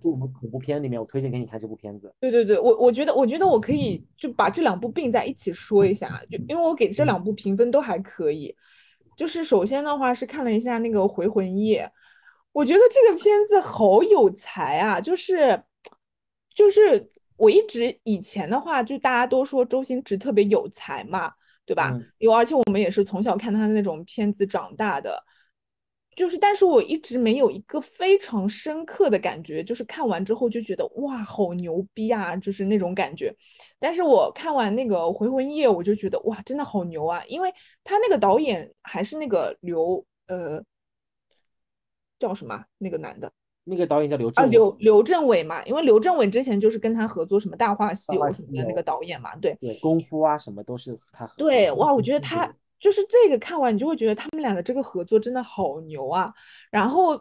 [0.00, 2.10] 就我们恐怖片里面，我推荐给你看这部片子。
[2.18, 8.56] 对对对，我我觉得我觉得我可以就把这两部并在一起说一下，就因为我给这两部评分都还可以。
[9.16, 11.84] 就是首先的话是看了一下那个《回魂夜》，
[12.56, 14.98] 我觉得这个片子好有才啊！
[14.98, 15.62] 就是
[16.54, 21.30] 就是我一直以前的话，就大家都说周星驰特别有才嘛，
[21.66, 21.90] 对吧？
[21.92, 25.22] 嗯因为而且我们也是从小看他的那种片子长大的。
[26.16, 33.30] 就是，但是我一直没有一个非常深刻的感觉，就是看完之后就觉得哇，好牛逼啊，就是那种感觉。
[33.78, 37.52] 但是我看完那个《回魂夜》，我就觉得哇，真的好牛啊，因为
[37.84, 40.58] 他那个导演还是那个刘呃
[42.18, 43.30] 叫什么啊那个男的
[43.64, 49.56] 那个导演叫刘啊，刘刘镇伟嘛，因为刘镇伟之前就是跟他合作什么《大话西游》什么的那个导演嘛，对。
[49.60, 52.48] 对功夫啊什么都是他合作对，哇，我觉得他
[52.78, 56.32] 就是这个看完，你就会觉得他们俩的这个合作真的好牛啊。
[56.70, 57.20] 然后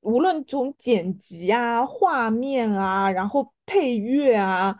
[0.00, 4.74] 无论从剪辑啊、画面啊，然后配乐啊，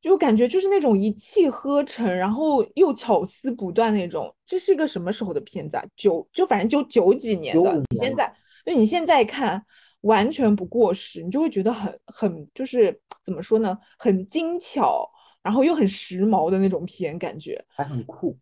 [0.00, 4.34] 就感觉就是那种一气呵成，然后又巧思不断那种。
[4.44, 5.84] 这是一个什么时候的片子啊？
[5.96, 7.80] 九就反正就九几年的。
[7.96, 8.32] 现在
[8.66, 9.64] 对你现在看
[10.00, 13.78] 完全不过时，你就会觉得很很就是怎么说呢？
[13.96, 15.08] 很精巧，
[15.40, 17.64] 然后又很时髦的那种片感觉。
[17.68, 18.36] 还很酷。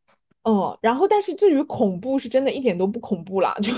[0.45, 3.70] 嗯，然后但是至于恐怖，是真的一点都不恐怖啦，就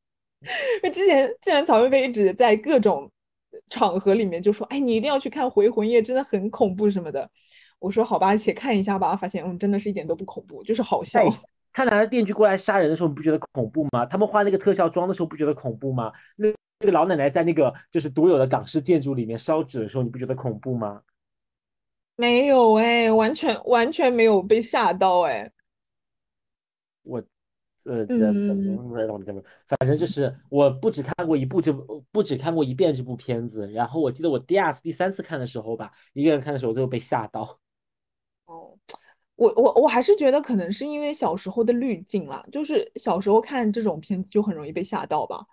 [0.90, 3.10] 之前之前曹云飞一直在各种
[3.68, 7.30] 场合里面就说，哎，你一定要去看《回魂夜》，真的很恐怖什么的。
[7.78, 11.22] 我说好吧，且看一下吧，发现嗯，真的是一点都不恐怖，就是好笑。
[11.72, 14.04] 哎他拿着电锯过来杀人的时候，你不觉得恐怖吗？
[14.06, 16.12] 他们画那个特效妆的时候，不觉得恐怖吗？
[16.36, 16.48] 那
[16.80, 21.02] 那个老奶奶在那个就是独有的港式建筑里面烧纸的时候，你不觉得恐怖吗？
[22.16, 25.50] 没有哎，完全完全没有被吓到哎。
[27.02, 27.22] 我，
[27.84, 33.70] 呃，这怎嗯么怎么，反正就是我不只看过一部这部，不只看过一遍这部片子。
[33.72, 37.58] 然后我记得我第二次、第三次看的时候吧，一个人看的时候都有被吓到。
[39.40, 45.44] 哦，我我我还是觉得可能是因为小时候的滤镜啦，就是小时候看这种片子就很容易被吓到吧。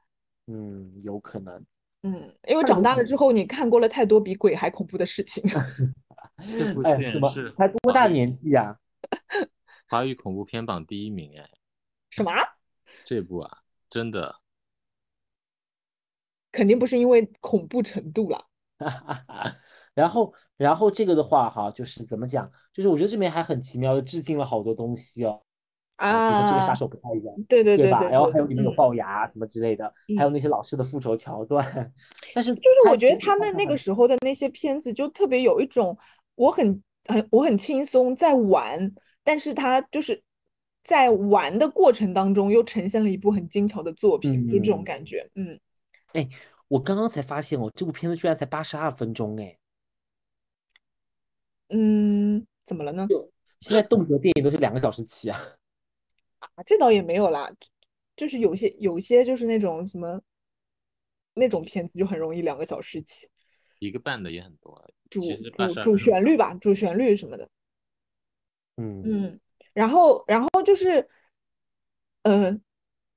[0.47, 1.65] 嗯，有可能。
[2.03, 5.43] 嗯，因为长大了之后，你看过了太多比鬼还恐怖的事情。
[6.57, 8.77] 这部哎，怎么才多大年纪啊？
[9.89, 11.49] 华语恐怖片榜第一名哎，
[12.09, 12.31] 什么？
[13.05, 13.59] 这部啊，
[13.89, 14.35] 真的
[16.51, 18.45] 肯定不是因为恐怖程度啦。
[19.97, 22.49] 然后，然后这个的话哈，就是怎么讲？
[22.71, 25.41] 就是我觉得这边还很奇妙的致敬了好多东西哦。
[25.95, 28.03] 啊，比如说这个杀啊，手不太一样，对对对吧？
[28.03, 31.91] 然后还有里面有嗯龅牙啊什么之类的，还有嗯，那些老师的复仇桥段。
[32.35, 35.97] 但是就是我觉得他们那个时候的那些片子就特别有一种
[36.35, 38.93] 我很很我很轻松在玩，
[39.23, 40.21] 但是他就是
[40.83, 45.27] 在玩的过程当中又呈现了一部很精巧的作品，就这种嗯，感觉。
[45.33, 45.59] 嗯，
[46.13, 46.29] 哎，
[46.67, 49.56] 我刚刚才发现哦，这部片子居然才八十二分钟哎！
[51.69, 53.07] 嗯，怎么了呢？
[53.61, 55.39] 现在动辄电影都是两个小时起啊。
[56.39, 57.51] 啊，这倒也没有啦，
[58.15, 60.21] 就是有些有些就是那种什么
[61.33, 63.27] 那种片子就很容易两个小时起，
[63.79, 65.21] 一个半的也很多啊，主
[65.81, 65.97] 主主。
[65.97, 67.49] 旋律吧，主旋律什么的。
[68.77, 69.39] 嗯，嗯，
[69.73, 71.07] 然后然后就是，
[72.21, 72.55] 呃，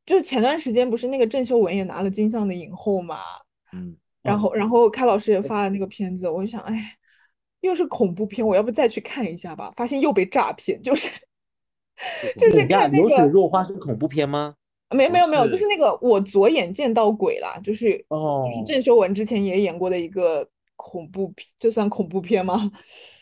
[0.06, 3.20] 就前段时间不是那个郑秀文也拿了金像的影后嘛，
[3.72, 6.98] 嗯，嗯，然后然后开老师也发了那个片子，我就想，哎，
[7.60, 9.72] 又是恐怖片，我要不再去看一下吧？
[9.76, 11.10] 发现又被诈骗，就是
[12.38, 14.54] 就是看那流水个落花是恐怖片吗？
[14.88, 22.72] 不没没有没有，就是是那个我左眼见到鬼啦，就是哦就是哦郑秀文之前也演过的一个恐怖片，这算恐怖片吗？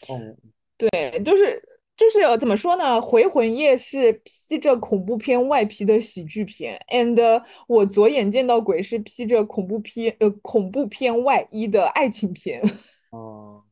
[0.09, 0.19] 哦，
[0.79, 1.63] 对，就是
[1.95, 4.13] 就是呃怎么说呢，《回魂夜》是
[4.49, 12.63] 披着恐怖片外皮的喜剧片，and 我左眼见到鬼是披着恐怖片呃恐怖片外衣的爱情片。
[13.11, 13.63] 哦，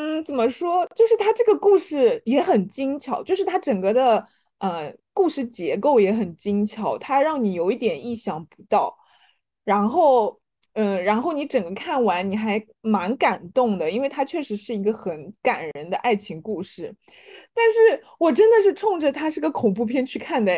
[0.00, 0.86] 嗯，怎么说？
[0.94, 4.24] 就是它这个故事也很精巧，就是它整个的
[4.58, 8.96] 呃故事结构也很精巧，它让你有一点意想不到，
[9.64, 10.40] 然后
[10.74, 16.94] 嗯、呃然后你整个看完你还蛮感动的，因为它确实是一个很感人的爱情故事，
[17.52, 20.52] 但是我真的是冲着它是个恐怖片去看的，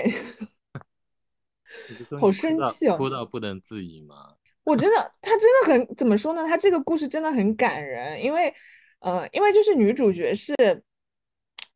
[2.21, 2.99] 好生气哦！
[2.99, 4.35] 哭到不能自已吗？
[4.65, 6.45] 我真的，他真的很怎么说呢？
[6.45, 8.55] 他这个故事真的很感人，因为，
[9.01, 10.55] 呃，因为就是女主角是，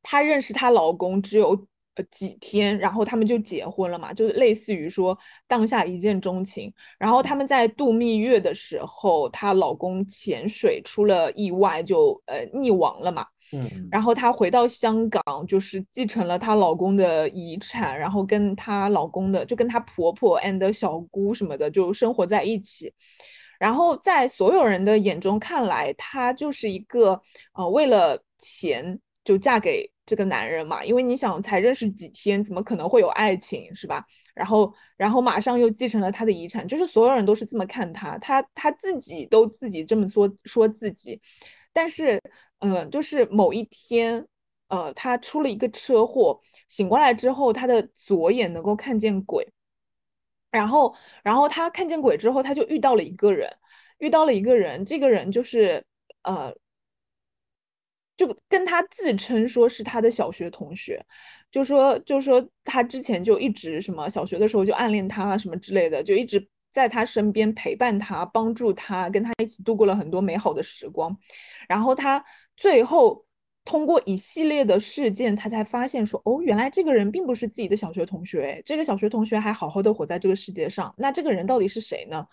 [0.03, 1.51] 她认识她老公只有
[1.95, 5.17] 呃几天，然后他们就结婚了嘛，就类似于说
[5.47, 6.73] 当下一见钟情。
[6.99, 13.27] 然后他们在度蜜月的时候，她老公潜水出了意外就，呃溺亡了嘛。
[13.53, 22.93] 嗯然后她回到香港，就是继承了她老公的遗产，然后跟她老公的就跟她婆婆 and 小姑什么的就生活在一起。
[23.59, 27.21] 然后在所有人的眼中看来，她就是一个
[27.55, 34.05] 呃为了钱就嫁给这个男人嘛，因为你想才认识几天，怎么可能会有爱情是吧？
[34.35, 41.21] 然后然后马上又继承了他的遗产，就是所有人都是这么看他，他他自己都自己这么说说自己，
[41.73, 42.21] 但是
[42.61, 44.27] 嗯、呃就是某一天。
[44.69, 49.47] 呃，他出了一个车祸，醒过来之后，他的左眼能够看见鬼，
[50.55, 50.95] 然后，
[51.25, 53.51] 然后他看见鬼之后，他就遇到了一个人，
[53.99, 55.85] 遇到了一个人，这个人就是
[56.23, 56.55] 呃，
[58.17, 61.05] 就跟他自称说是他的小学同学，
[61.51, 71.17] 就说就说他之前就一直什么小学的时候就暗恋他什么之类的，就一直在他身边陪伴他，帮助他，跟他一起度过了很多美好的时光，
[71.69, 72.25] 然后他
[72.57, 73.25] 最后。
[73.65, 82.27] 通过一系列的事件，他才发现说，哦，原来这个人并不是自己的小学同学，哎，这个小学同学还好好的活在这个世界上，那这个人到底是谁呢？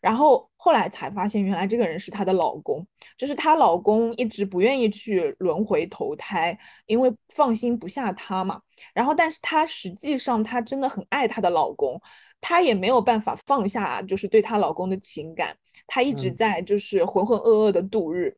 [0.00, 8.60] 然后后来才发现，原来这个人是她的老公，就是她老公一直不愿意去轮回投胎，因为放心不下她嘛。
[8.92, 11.98] 然后，但是她实际上她真的很爱她的老公，
[12.40, 15.56] 她也没有办法放下，就是对她老公的情感，
[15.86, 18.36] 她一直嗯在就是浑浑噩噩的度日。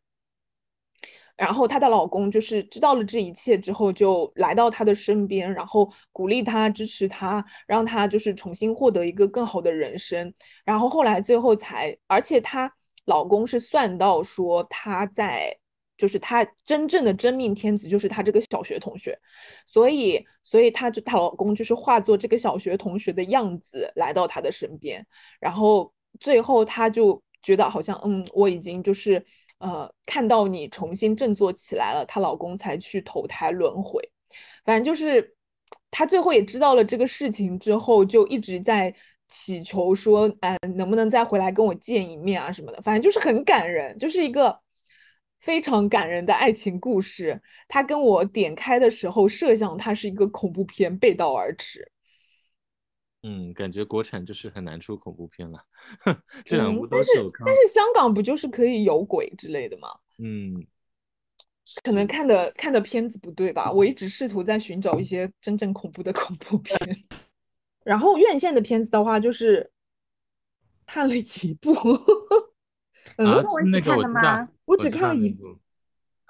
[1.37, 10.33] 然后她的老公就是知道了这一切之后，就来到她的身边，然后鼓励她、支持她，让她就是重新获得一个更好的人生。
[10.65, 12.73] 然后后来最后才，而且她
[13.05, 15.55] 老公是算到说她在，
[15.99, 19.19] 就是她真正的真命天子就是她这个小学同学，
[19.67, 25.07] 所以所以她就她老公就是化作这个小学同学的样子来到她的身边，
[25.39, 29.25] 然后最后她就觉得好像嗯，我已经就是
[29.59, 34.03] 呃看到你重新振作起来了，她老公才去投胎轮回。
[34.65, 35.35] 反正就是
[35.91, 38.95] 她最后也知道了这个事情之后，就一直在
[39.29, 42.81] 祈求说，嗯、能不能再回来跟我见一面啊什么的。
[42.83, 44.61] 反正就是很感人，就是一个
[45.41, 47.41] 非常感人的爱情故事。
[47.67, 51.91] 他跟我点开的时候，设想它是一个恐怖片，背道而驰。
[53.29, 55.61] 嗯，感觉国产就是很难出恐怖片了，
[56.47, 59.89] 这两嗯部都是我看但，是香港不就是可以有鬼之类的吗？
[60.19, 60.65] 嗯，
[61.83, 63.73] 可能看的看的片子不对吧？
[63.73, 66.79] 我一直试图在寻找一些真正恐怖的恐怖片。
[67.83, 69.69] 然后院线的片子的话，就是
[70.87, 71.75] 看了一部，
[73.19, 75.59] 嗯，啊那个看的吗我知道，我只看了一部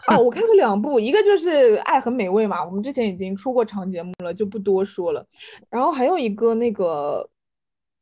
[0.08, 5.26] 哦，我看了两部，一个就是《爱很美味》嘛，我们之前已经出过长节目了，就不多说了。
[5.70, 7.28] 然后还有一个那个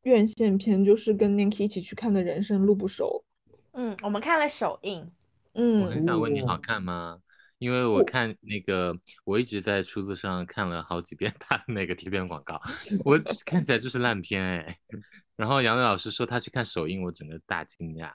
[0.03, 3.25] 院线片，就是跟 Nanki 一起去看的《人生路不熟
[3.73, 5.03] 嗯，我们看了首映，》。
[5.55, 7.19] 嗯我很嗯，想问你好哦看吗？
[7.59, 12.61] 因为我我看那个，我一直在出租上看了好几遍他的那个贴片广告，
[13.05, 14.77] 我看起来就是烂片哎。
[15.37, 18.11] 然后杨磊老师说他去看首映，我整个大惊讶。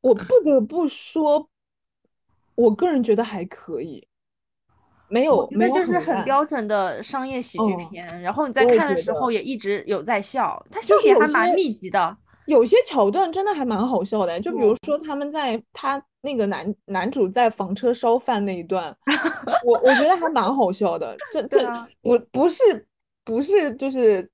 [0.00, 1.50] 我不得不说，
[2.60, 4.06] 我个人觉得还可以，
[5.08, 12.16] 没有没有就是很标准的商业喜剧哦片，然后你在看的时候也一直有在笑，他笑点还蛮密集的。
[12.46, 18.96] 有些桥段真的还蛮好笑的，就比如嗯说他们在他那个男男主在房车烧饭那一段，
[19.64, 21.16] 我我觉得还蛮好笑的。
[21.30, 21.64] 这这
[22.02, 22.86] 不不是
[23.24, 24.28] 不是就是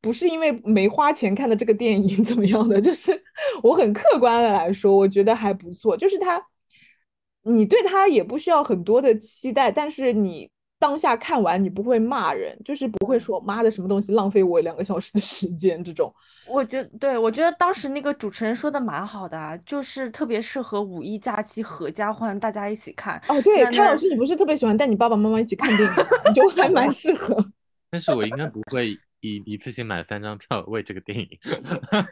[0.00, 3.12] 不是因为没花钱看的这个电影怎么样的，就是
[3.62, 5.94] 我很客观的来说，我觉得还不错。
[5.94, 6.42] 就是他，
[7.54, 10.48] 你对他也不需要很多的期待，但是你
[10.78, 16.10] 当下看完你不会骂人，就是不会说妈的什么东西浪费我两个小时的时间这种。
[16.48, 23.20] 我觉得对我觉得当时那个主持人说的蛮好的啊，就是特别适合五一假期合家欢，大家一起看。
[23.28, 26.02] 哦，对，虽然呢开老师，你不是特别喜欢带你爸爸妈妈一起看电影吗？
[26.26, 27.36] 你就还蛮适合。
[27.90, 31.28] 但是我应该不会一一次性买三张票为这个电影。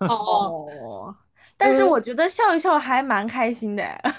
[0.01, 1.15] 哦， 哦，
[1.57, 4.15] 但是嗯我觉得笑一笑还蛮开心的哎。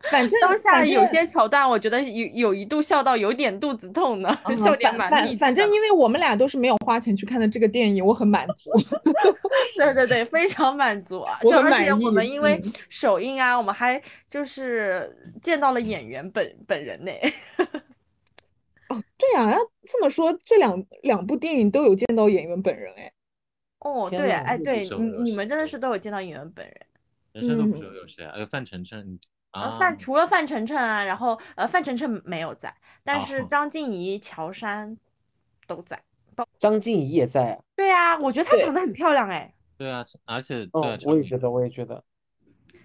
[0.10, 8.70] 反正当下有些桥段，我觉得有有一度笑到有点肚子痛呢，嗯笑点反蛮密集反反正因为我们俩都是没有花钱去看的这个电影，我很满足。
[9.76, 11.38] 对对对，非常满足啊！
[11.42, 14.00] 我就而且很满意我们因为嗯首映啊，我们还
[14.30, 17.12] 就是见到了演员本本人呢。
[18.88, 23.12] 哦，对呀、要这么说，这两两部电影都有见到演员本人哎。
[23.80, 26.76] 哦，对，呐哎，对你你们真的是都有见到演员本人。
[27.32, 28.32] 人生都不嗯熟有谁啊？
[28.36, 29.18] 呃，范丞丞
[29.52, 34.96] 呃，啊，范除了范丞丞啊，然后呃范丞丞没有在，但是哦张婧仪、乔杉
[35.66, 36.00] 都在。
[36.58, 37.58] 张婧仪也在啊。
[37.74, 42.04] 对啊，我觉得她长得很漂亮哎，对啊，而且对啊哦，我也觉得，我也觉得。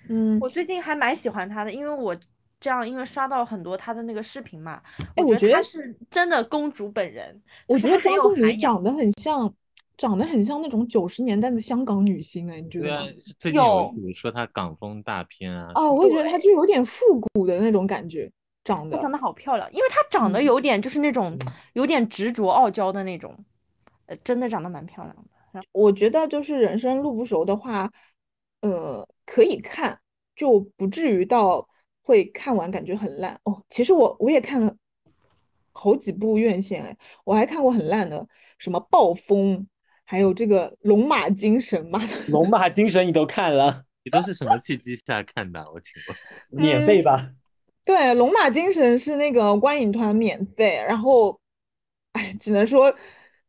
[0.09, 2.15] 嗯，我最近还蛮喜欢她的，因为我
[2.59, 4.81] 这样因为刷到很多她的那个视频嘛，
[5.15, 8.57] 哎我觉得她是真的公主本人，我觉得张婧仪。
[8.57, 9.53] 长得很像
[9.97, 13.05] 长得很像那种九十年代的香港女星哎，你觉得对啊？，
[13.39, 18.31] 最近有有比如说她港风大片啊，哦，我也觉得她就有点复古的那种感觉，
[18.63, 23.37] 长得她长得好漂亮，因为她长得嗯有点就是那种嗯有点执着傲娇的那种，
[24.07, 25.61] 呃，真的长得蛮漂亮的。
[25.71, 27.91] 我觉得就是人生路不熟的话，
[28.61, 29.99] 呃，可以看，
[30.35, 31.67] 就不至于到
[32.01, 33.63] 会看完感觉很烂哦。
[33.69, 34.75] 其实我我也看了
[35.71, 39.67] 好几部院线，哎，我还看过很烂的，什么暴风，
[40.05, 41.99] 还有这个龙马精神嘛，
[42.29, 45.65] 龙马精神你都看了，你都是什么契机下看的啊？
[45.73, 46.17] 我请问。
[46.63, 47.29] 免费吧？
[47.85, 51.37] 对，龙马精神是那个观影团免费，然后，
[52.13, 52.93] 哎，只能说，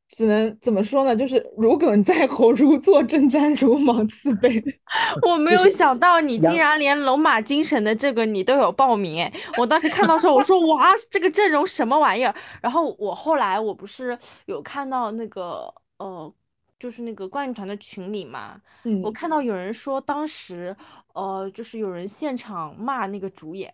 [0.08, 1.14] 只能怎么说呢？
[1.14, 4.62] 就是如鲠在喉，如坐针毡，如芒刺背。
[5.22, 9.32] 我没有想到你竟然连龙马精神的这个你都有报名哎！
[9.58, 12.34] 我当时看到时候我说哇，这个阵容什么玩意儿？
[12.60, 16.32] 然后我后来我不是有看到那个呃，
[16.78, 20.76] 就是那个观影团的群里嘛，嗯我看到有人说当时
[21.14, 23.72] 呃，就是有人现场骂那个主演，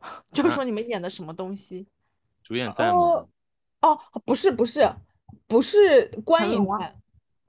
[0.32, 1.86] 就是说你们演的什么东西？
[2.42, 3.28] 主演在吗哦？
[3.82, 4.90] 哦，不是不是
[5.46, 6.94] 不是观影团，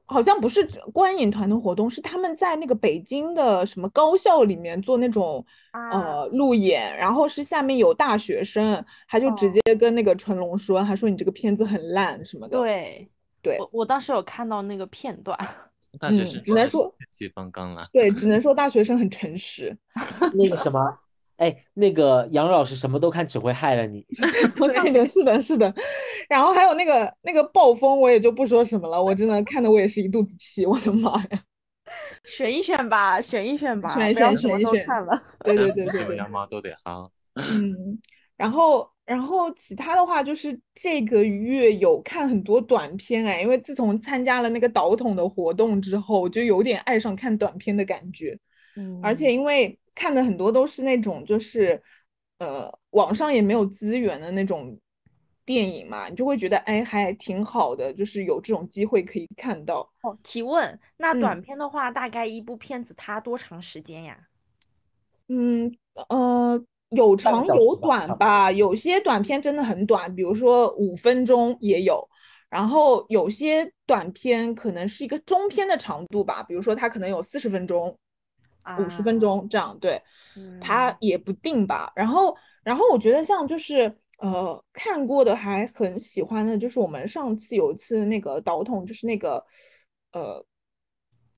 [0.05, 12.57] 好像不是观影团的活动，是他们在那个北京的什么高校里面做那种啊呃路演，然后是下面有大学生，他就直哦接跟那个成龙说，他说你这个片子很烂什么的。
[12.57, 13.07] 对
[13.47, 15.37] 对我我当时有看到那个片段，
[15.93, 17.87] 嗯 大学生只能说气方刚啦。
[17.91, 19.75] 对，只能 说大学生很诚实。
[20.35, 20.79] 那个什么，
[21.37, 24.05] 哎，那个杨老师什么都看，只会害了你。
[24.69, 25.73] 是的，是的，是的。
[26.29, 31.39] 然后还有那个那个暴风，我也就不说什么了，我真的看的我也是一肚子气，我的妈呀！
[32.25, 35.23] 选一选吧，选一选吧，选一选什么都选一选看了。
[35.43, 37.09] 对对对对对，羊毛都得薅。
[37.35, 37.99] 嗯。
[38.35, 48.38] 然后，然后其他的话就是这个月有看很多短片哎，因为自从参加了那个导筒的活动之后，我就有点爱上看短片的感觉。
[48.75, 51.81] 嗯而且因为看的很多都是那种就是，
[52.39, 54.77] 呃，网上也没有资源的那种
[55.45, 59.89] 电影嘛，你就会觉得哎还挺好的，就是有这种机会可以看到。
[60.01, 64.27] 哦，提问，那嗯短片的话，大概一部片子它多长时间呀？
[65.29, 65.75] 嗯
[66.09, 72.07] 呃，有长有短吧，有些短片真的很短，比如说五分钟也有。
[72.49, 77.89] 然后有些短片可能是一个中篇的长度吧，比如说它可能有四十分钟、
[78.80, 80.01] 五十分啊钟这样，对。
[80.59, 81.91] 它嗯也不定吧。
[81.95, 89.43] 然后，然后我觉得像就是呃看过的还很喜欢的，就是我们上次有一次那个导筒，就是那个
[90.14, 90.43] 呃，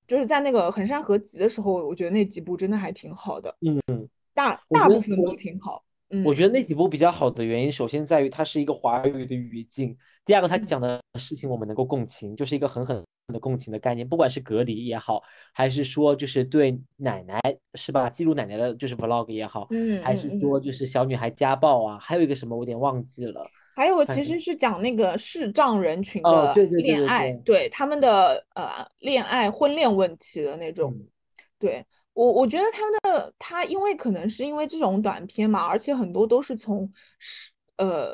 [0.08, 4.10] 就是在那个横山合集的时候，我觉得那几部真的还挺好的，嗯，
[4.40, 5.84] 大大部分都挺好。
[6.12, 9.96] 嗯，我觉得那几部比较好的原因，首先在于它是一个华语的语境，
[10.26, 15.22] 第二个它嗯讲的事情我们能够共情，就是一个狠狠的共情的概念，不管是隔离也好，
[15.54, 17.40] 还是说就是对奶奶
[17.76, 23.46] 是吧，记录奶奶的就是 vlog 也好，嗯还是说就是小女孩家暴啊，还有一个什么我有点忘记了，
[23.76, 30.92] 还有个其实是讲那个视障人群的恋爱，对对他们的呃恋爱婚恋问题的那种。
[30.92, 31.08] 嗯
[31.60, 38.14] 对，我我觉得他的他因为可能是因为这种短片嘛，而且很多都是从是呃，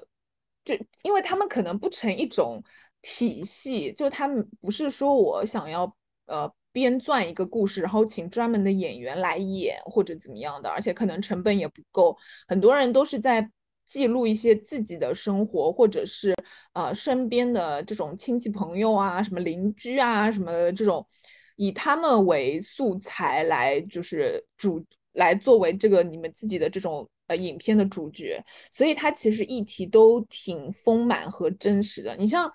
[0.63, 2.63] 就因为他们可能不成一种
[3.01, 5.91] 体系，就他们不是说我想要
[6.27, 12.17] 呃编撰一个故事，然后请专门的演员来演或者怎么样的，而且可能成本也不够，
[12.47, 13.49] 很多人都是在。
[13.87, 16.33] 记录一些自己的生活，或者是
[16.73, 21.07] 呃身边的这种亲戚朋友啊，什么邻居啊，什么这种，
[21.55, 32.15] 以他们为素材来就是主来作为这个你们自己的这种呃影片的主角，所以它其实议题都挺丰满和真实的。
[32.17, 32.51] 你像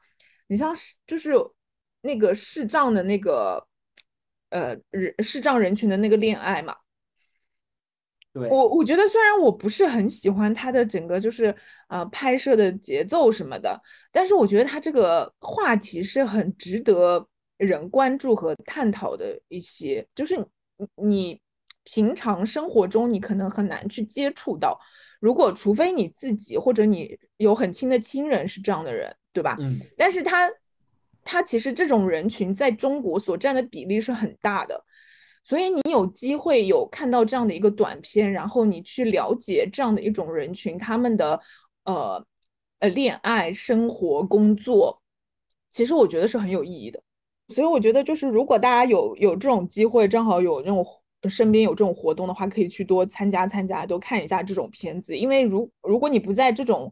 [0.48, 1.32] 你像是就是
[2.02, 3.66] 那个视障的那个
[4.50, 6.76] 呃人视障人群的那个恋爱嘛。
[8.32, 11.52] 对，我我觉得虽然我不是很喜欢他的整个就是
[11.88, 13.80] 呃拍摄的节奏什么的，
[14.12, 17.26] 但是我觉得他这个话题是很值得
[17.60, 20.36] 人关注和探讨的一些，就是
[20.76, 21.40] 你你
[21.84, 24.78] 平常生活中你可能很难去接触到，
[25.20, 29.56] 如果除非你自己或者你有很亲的亲人是这样的人，对吧？
[29.60, 30.50] 嗯，但是他
[31.22, 34.84] 他其实这种人群在中国所占的比例是很大的。
[35.42, 41.40] 所以你有机会有看到这样的一个短片，然后你去了解这样的一种人群，他们的
[41.84, 42.24] 呃
[42.78, 45.02] 呃恋爱、生活、工作，
[45.70, 47.02] 其实我觉得是很有意义的。
[47.50, 50.86] 所以我觉得就是如果大家有有这种机会，正好有那种
[51.28, 55.16] 身边有这种活动的话，可以去多参加参加，多看一下这种片子。
[55.16, 56.90] 因为如如果你不在这种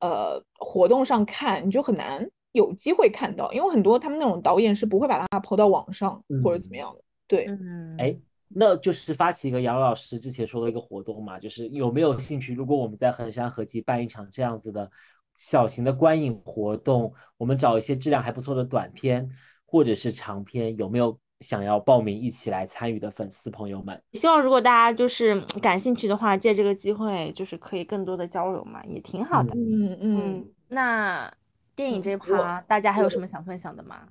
[0.00, 7.00] 呃活动上看，你就很难有机会看到，因为很多他们那种导演是不会把它抛到网上或者怎么样的。
[7.28, 8.16] 对，嗯，哎，
[8.48, 12.54] 那就是发起一个杨老师之前说的一个活动嘛，就是有没有兴趣？
[12.54, 14.90] 如果我们在衡山合集办一场这样子的
[15.36, 19.28] 小型的观影活动，我们找一些质量还不错的短片
[19.70, 24.02] 或者是长篇，有没有想要报名一起来参与的粉丝朋友们？
[24.14, 29.54] 希望如果大家就是感兴趣的话，借这个机会就是可以更多的交流嘛，也挺好的。
[29.54, 31.30] 嗯嗯，嗯，那
[31.76, 34.08] 电影这一我趴，大家还有什么想分享的吗？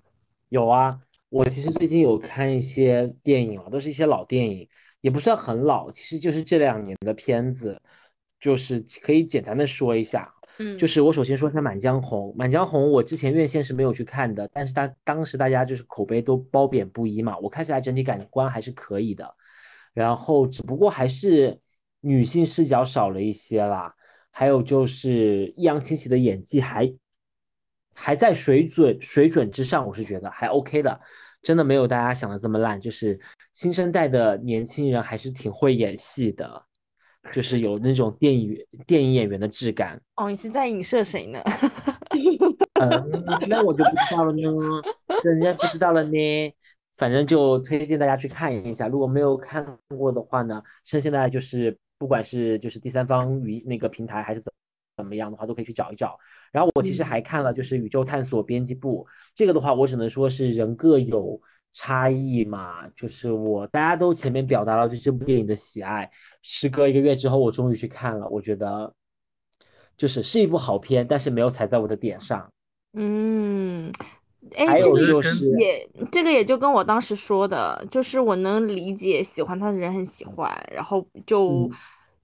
[0.50, 4.70] 有啊，我其实最近有看一些电影啊，都是一些老电影，
[5.02, 7.82] 也不算很老，其实就是这两年的片子，
[8.40, 10.32] 就是可以简单的说一下。
[10.60, 19.36] 嗯，就是我首先说一下《满江红》，《满江红》我之前院线是没有去看的，但是当当时大家就是口碑都褒贬不一嘛，我看起来整体感官还是可以的，
[19.94, 21.60] 然后只不过还是
[22.02, 23.94] 女性视角少了一些啦，
[24.32, 26.92] 还有就是易烊千玺的演技还
[27.94, 31.00] 还在水准水准之上，我是觉得还 OK 的，
[31.42, 33.20] 真的没有大家想的这么烂，就是
[33.54, 36.64] 新生代的年轻人还是挺会演戏的，
[37.34, 40.00] 就是有那种电影电影演员的质感。
[40.16, 41.42] 哦，你是在影射谁呢？
[42.82, 44.42] 嗯， 那我就不知道了呢，
[45.24, 46.54] 人家不知道了呢。
[46.96, 54.52] 反正就推荐大家去看一下，如果没有看过的话呢，趁现在就是不管是就是第三方与那个平台还是怎
[54.98, 56.18] 怎么样的话，都可以去找一找。
[56.52, 59.06] 然后我其实还看了就是宇宙探索编辑部，
[59.36, 61.40] 这个的话我只能说是人各有
[61.80, 66.10] 差异嘛，就是我大家都前面表达了对这部电影的喜爱，
[66.42, 68.92] 时隔一个月之后我终于去看了，我觉得
[69.96, 72.52] 就是是一部好片，但是没有踩在我的点上。
[72.94, 73.94] 嗯，
[74.56, 81.72] 哎，还有这个就是也这个也就跟我当时说的，就是我能理解喜欢他的人很喜欢，然后就嗯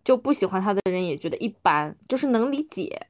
[0.04, 3.08] 就不喜欢他的人也觉得一般，就是能理解。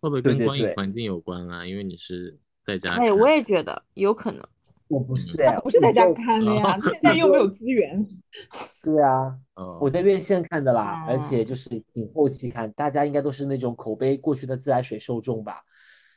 [0.00, 1.66] 会不会跟观影环境有关啊？
[1.66, 4.42] 因为你是在家哎，看我也觉得有可能。
[4.88, 8.06] 我不是不是在家看的呀，现在又没有资源。
[8.82, 15.60] 对啊， 哦我在院线看的啦，而哦且就是挺后期看，大家应该都是那种口碑过去的自来水受众吧。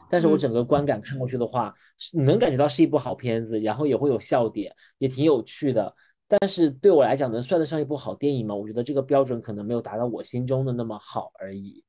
[0.09, 5.93] 但是我嗯整个观感看过去的话，是你能感觉到是一部好片子，然后也会有笑点，也挺有趣的。
[6.27, 8.55] 但是对我来讲，能算得上一部好电影吗？
[8.55, 11.83] 我觉得这个标准可能没有达到我心中的那么好而已。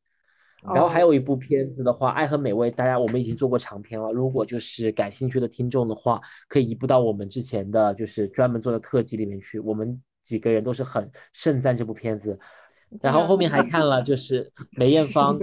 [0.63, 4.13] 然后还哦有一部片子的话，《爱和美味》，大家我们已经做过长篇了。
[4.13, 9.59] 如果就是感兴趣的听众的话，可以移步到我们之前的就是专门做的特辑里面去。
[9.59, 12.39] 我们几个人都是很盛赞这部片子。
[13.01, 15.39] 然后后面还看了就是梅艳 芳，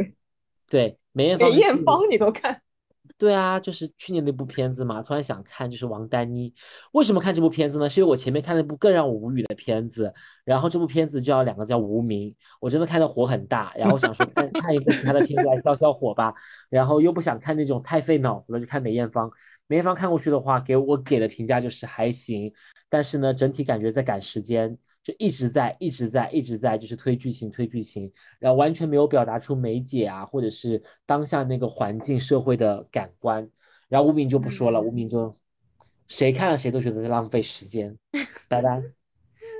[0.69, 2.61] 对梅艳芳梅艳芳你都看？
[3.19, 6.53] 对啊，就是去年那部片子嘛，突然想看，就是王丹妮。
[6.93, 7.89] 为什么看这部片子呢？
[7.89, 10.13] 是因为我前面看了一部更让我无语的片子，
[10.45, 12.31] 然后这部片子叫两个叫《无名》，
[12.61, 16.33] 我真的看的火很大，然后想说看看一部其他的片子来消消火吧，
[16.69, 19.29] 然后又不想看那种太费脑子了，就看梅艳芳。
[19.67, 22.49] 梅艳芳看过去的话，给我给的评价就是还行，
[22.87, 33.49] 但是呢，整体感觉在赶时间，就一直在一直在一直在就是推剧情推剧情，然后完全没有表达出梅姐啊，或者是当下那个环境社会的感官。
[33.87, 35.33] 然后吴敏就不说了，吴敏就
[36.07, 37.97] 谁看了谁都觉得在浪费时间。
[38.47, 38.81] 拜拜。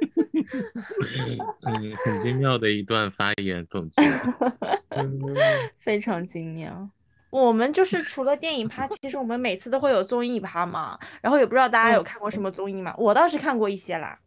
[1.66, 4.02] 嗯，很精妙的一段发言总结。
[4.90, 5.20] 嗯，
[5.80, 6.90] 非常精妙。
[7.30, 10.98] 我们就是除了电影趴，其实我们每次都会有综艺趴嘛。
[11.22, 12.94] 然后也不知道大家有看过什么综艺吗？
[12.98, 14.20] 我倒是看过一些啦。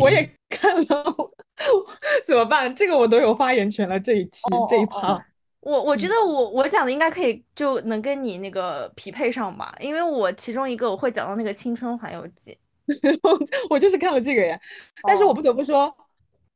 [0.00, 1.16] 我也看了，
[2.24, 2.72] 怎么办？
[2.74, 3.98] 这个我都有发言权了。
[3.98, 5.20] 这一期这一趴，
[5.60, 12.56] 我我觉得我我讲的应该可以，就能跟你那个匹配上吧，因为我其中一个我会讲到那个《青春环游记》。
[13.70, 14.58] 我就是看了这个呀。
[15.02, 15.92] 但是我不得不说，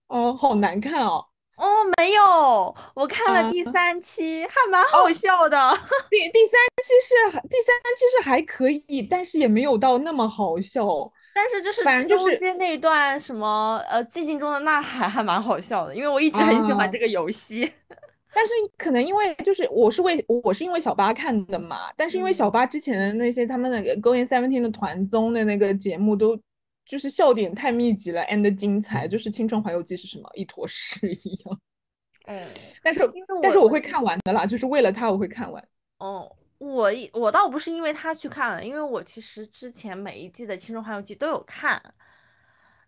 [0.09, 1.25] 哦，好难看哦。
[1.57, 1.67] 哦，
[1.97, 5.57] 没有，我看了啊第三期，还蛮好笑的。
[6.11, 10.87] 第第三期是还第三期是还可以，但是也没有到那么好笑。
[11.37, 17.71] 但是就是反正就是中间那一段什么呃寂静中的呐喊还蛮好笑的，因为我一直很喜欢啊这个游戏。
[18.33, 26.39] 但是可能因为就是我是为我是因为小八看的嘛，但是因为小八之前的那些他们那个 Going Seventeen 的团综的那个节目都
[26.87, 31.61] 就是笑点太密集了，and 精彩，就是《青春环游记》是什么一坨屎一样。
[32.27, 32.47] 嗯，
[32.83, 33.11] 但是
[33.43, 35.63] 但是我会看完的啦，就是为了他我会看完。
[35.99, 41.81] 哦，我一我倒不是因为他去看了，因为我其实之前每一季的《青春环游记》都有看。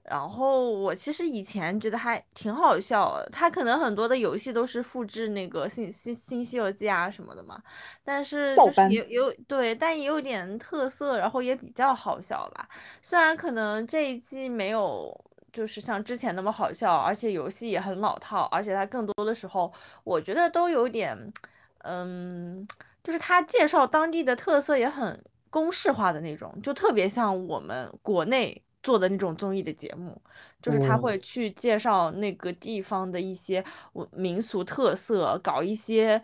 [0.04, 7.62] 然后我其实以前觉得还挺好笑的，它可能很多的游戏都是复制那个新新新西游记啊什么的嘛，
[8.02, 12.66] 但是就是也有对，但也有点特色，然后也比较好笑吧。
[13.02, 15.14] 虽然可能这一季没有
[15.52, 19.70] 就是像之前那么好笑，而且游戏也很老套，而且它更多的时候
[20.04, 21.30] 我觉得都有点。
[21.84, 22.66] 嗯，
[23.02, 30.20] 就是他介绍当地的特色也很公式化的那种，就特别像我们国内做的那种综艺的节目，
[30.60, 33.64] 就是他哦会去介绍那个地方的一些
[34.12, 36.22] 民俗特色，搞一些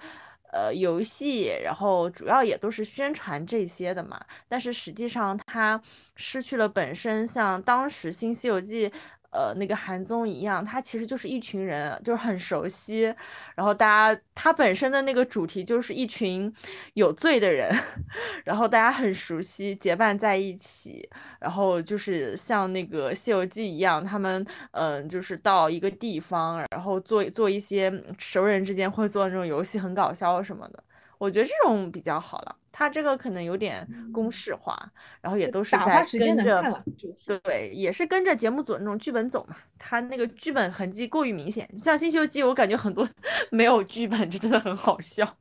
[0.53, 4.21] 呃游戏，然后主要也都是宣传这些的嘛。
[4.49, 5.81] 但是实际上他
[6.17, 8.89] 失去了本身像当时《新西游记》。
[9.35, 13.12] 呃，那个韩综一样，它其实就是一群人，就是很熟悉，
[13.56, 16.51] 然后大家它本身的那个主题就是一群
[16.93, 17.74] 有罪的人，
[18.44, 21.09] 然后大家很熟悉，结伴在一起，
[21.40, 30.82] 然后就是像那个《西游记》一样，他们嗯、就是到一个地方，然后做做一些熟人之间会做那种游戏，很搞笑什么的。
[31.25, 34.79] 我觉得这种比较好了，它这个可能有点公式化，
[35.23, 39.57] 然后也都是在打发时间跟着能看了，就是对，也是跟着节目组那种剧本走嘛。
[39.79, 43.09] 他那个剧本痕迹过于明显，像《新西游记》，我感觉很多
[43.51, 45.37] 没有剧本，就真的很好笑。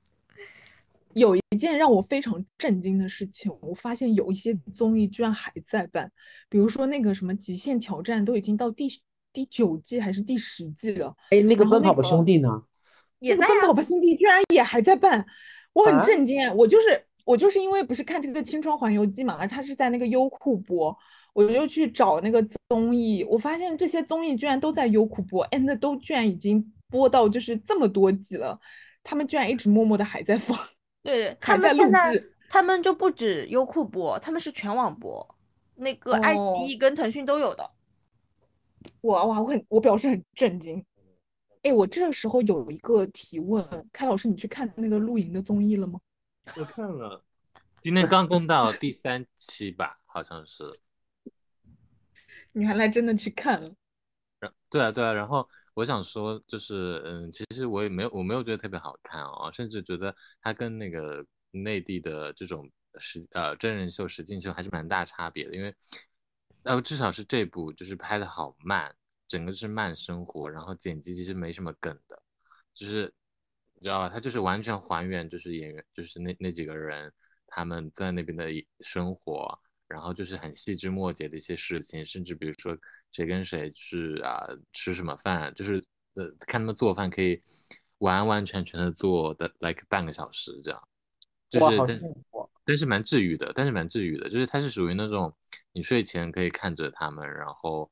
[1.13, 6.11] 有一件让我非常震惊的事情，我发现有一些综艺居然还在办，
[6.49, 8.87] 比如说那个什么《极限挑战》都已经到第
[9.31, 12.63] 第九季还是第十季了，哎，那个奔跑吧兄弟呢？
[13.19, 15.25] 也奔跑吧兄弟居然也还在办，
[15.73, 16.53] 我很啊震惊啊！
[16.53, 20.95] 我就是我就是因为不是看这个《青春环游记》嘛，它是在那个优酷播，
[21.33, 28.59] 我就去找那个综艺，我发现这些综艺居然都在优酷播，哎，那都居然已经播到就是这么多集了，
[29.03, 30.57] 他们居然一直默默的还在放，
[31.01, 32.23] 对对，他们现在。
[32.49, 35.27] 他们就不止优酷播，他们是全网播，
[35.73, 37.67] 那个爱奇哦艺跟腾讯都有的。
[39.01, 40.85] 哇哇，我很我表示很震惊。
[41.63, 45.99] 哎，我这时候有一个提问，开老师，你去看那个露营的综艺了吗？
[46.57, 47.23] 我看了，
[47.79, 50.65] 今天刚更到第三期吧，好像是。
[52.51, 53.73] 你还来真的去看了？
[54.39, 65.73] 然对啊，对啊，然后我想说，就是嗯，其实我也没有，我没有觉得特别好看哦，甚至觉得它跟那个内地的这种实呃真人秀、实境秀还是蛮大差别的，因为
[66.63, 68.93] 呃至少是这部就是拍的好慢，
[69.33, 72.21] 整个是慢生活，然后剪辑其实没什么梗的，
[72.71, 73.11] 就是
[73.73, 77.11] 你知道吧，他就是完全还原就是演员就是那那几个人
[77.47, 78.45] 他们在那边的
[78.81, 79.59] 生活。
[79.87, 82.75] 然后就是很细枝末节的一些事情，甚至比如说
[83.11, 85.83] 谁跟谁去啊吃什么饭，就是
[86.15, 87.43] 呃看他们做饭可以
[87.99, 90.87] 完完全全的做的 like 半个小时这样，
[91.49, 92.01] 就是但。
[92.65, 95.35] 但是蛮治愈的，但是蛮治愈的，就是它是属于那种
[95.73, 97.91] 你睡前可以看着他们，然后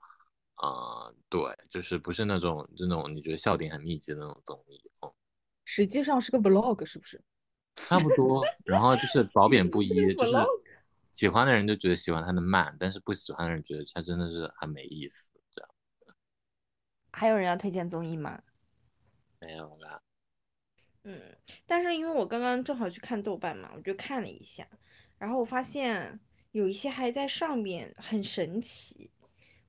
[0.62, 5.14] 呃对，就是不是那种这种你觉得笑点很密集的那种综艺哦，
[5.66, 7.22] 实际上是个 vlog，是不是？
[7.76, 10.36] 差不多，然后就是褒贬不一，就是
[11.10, 15.70] 喜欢的人就觉得喜欢他的慢，但是不喜欢的人觉得他真的是很没意思，这样
[17.12, 18.44] 还有人要推荐综艺吗？
[19.40, 20.02] 没有啦。
[21.06, 21.20] 嗯，
[21.66, 24.68] 但是因为我刚刚正好去看豆瓣嘛，我就看了一下，
[25.18, 26.20] 然后我发现
[26.52, 29.10] 有一些还在上面，很神奇。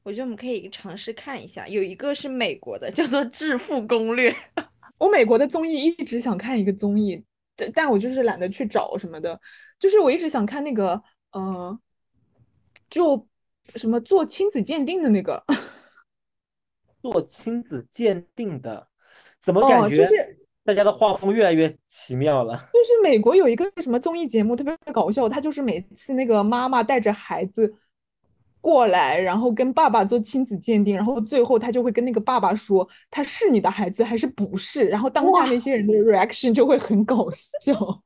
[0.05, 4.31] 我觉得我们可以尝试看一下，有一个是美国的，叫做《致富攻略》。
[4.99, 7.25] 我美国的综艺一直想看一个综艺，
[7.57, 9.41] 但但我就是懒得去找什么的，
[9.79, 11.03] 就是我一直想看那个，
[11.33, 11.79] 呃，
[12.89, 13.27] 就
[13.77, 15.43] 什么做亲子鉴定的那个，
[17.03, 18.89] 做亲子鉴定的，
[19.41, 22.57] 怎么哦感觉就是大家的画风越来越奇妙了？
[22.73, 27.75] 就是美国有一个什么综艺节目特别搞笑，他就是每次那个妈妈带着孩子
[28.63, 37.27] 过来，然后跟爸爸做亲子鉴定，然后最后他就会跟那个爸爸说他是你的孩子还是不是，然后当下那些人的 reaction 就会很搞
[37.61, 38.03] 笑。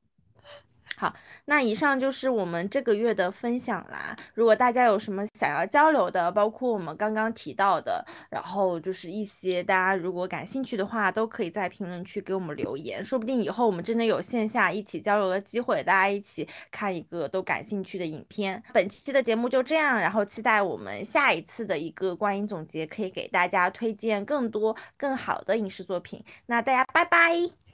[0.96, 1.14] 好
[1.44, 4.16] 那以上就是我们这个月的分享啦。
[4.34, 18.62] 如果大家有什么想要交流的，包括我们刚刚提到的，然后就是一些大家如果感兴趣的话，都可以在评论区给我们留言，说不定以后我们真的有线下一起交流的机会，大家一起看一个都感兴趣的影片。
[18.72, 26.24] 本期的节目就这样，然后期待我们下一次的一个观影总结，可以给大家推荐更多更好的影视作品。
[26.46, 27.65] 那大家拜拜。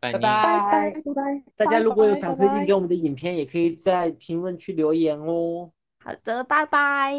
[0.00, 5.70] 拜拜拜拜拜拜，大家如果有想推荐给我，们的影片，也可以在评论区留言哦。
[6.02, 7.12] 好的，拜拜。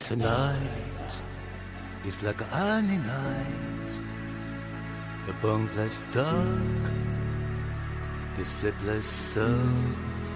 [0.00, 0.56] Tonight
[2.04, 3.66] is like any night.
[5.26, 6.92] The bungless dark,
[8.36, 10.30] the sleepless souls.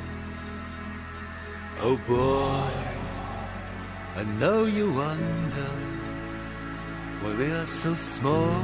[1.82, 2.70] Oh boy,
[4.16, 5.72] I know you wonder
[7.22, 8.62] why we are so small,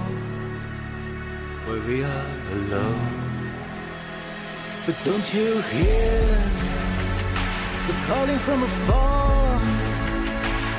[1.69, 3.15] why we are alone.
[4.87, 6.21] But don't you hear
[7.89, 9.61] the calling from afar?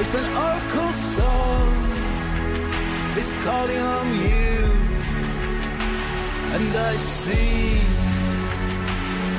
[0.01, 1.71] It's an oracle song.
[3.19, 4.55] It's calling on you.
[6.55, 7.69] And I see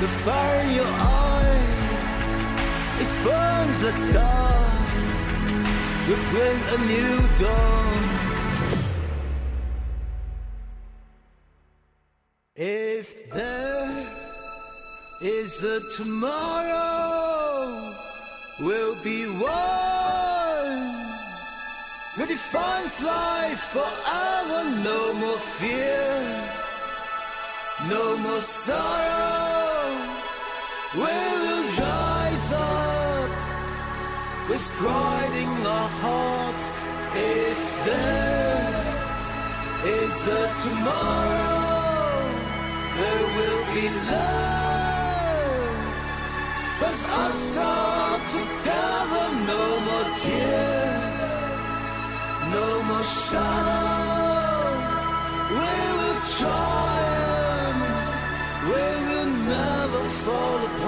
[0.03, 1.63] the fire in your eye.
[3.03, 4.77] It burns like stars.
[6.07, 8.10] Would bring a new dawn.
[12.63, 14.07] If there
[15.19, 17.95] is a tomorrow,
[18.59, 19.47] we'll be one.
[22.13, 24.69] Who defines life forever?
[24.83, 26.49] No more fear,
[27.89, 29.97] no more sorrow.
[30.93, 33.29] We will rise up
[34.49, 36.75] with pride in our hearts.
[37.15, 38.69] If there
[39.83, 41.60] is a tomorrow,
[43.41, 45.75] will be love.
[46.79, 51.31] Cause us all together, no more tears,
[52.55, 53.89] no more shadow.
[55.59, 57.85] We will triumph,
[58.71, 60.80] we will never fall apart.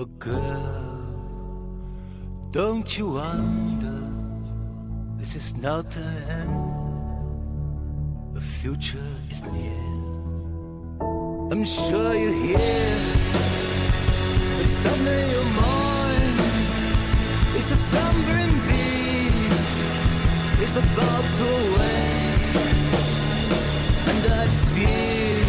[0.00, 1.02] Oh, girl,
[2.52, 4.00] don't you wonder?
[5.18, 6.06] This is not the
[6.38, 6.54] end.
[8.32, 9.82] The future is near.
[11.50, 12.58] I'm sure you hear
[14.60, 16.38] it's something in your mind.
[17.56, 19.76] It's the slumbering beast
[20.62, 22.54] is about to awake
[24.10, 25.48] And I feel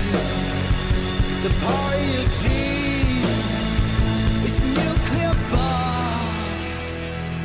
[1.43, 2.29] the power in your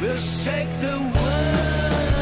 [0.04, 2.13] Will shake the world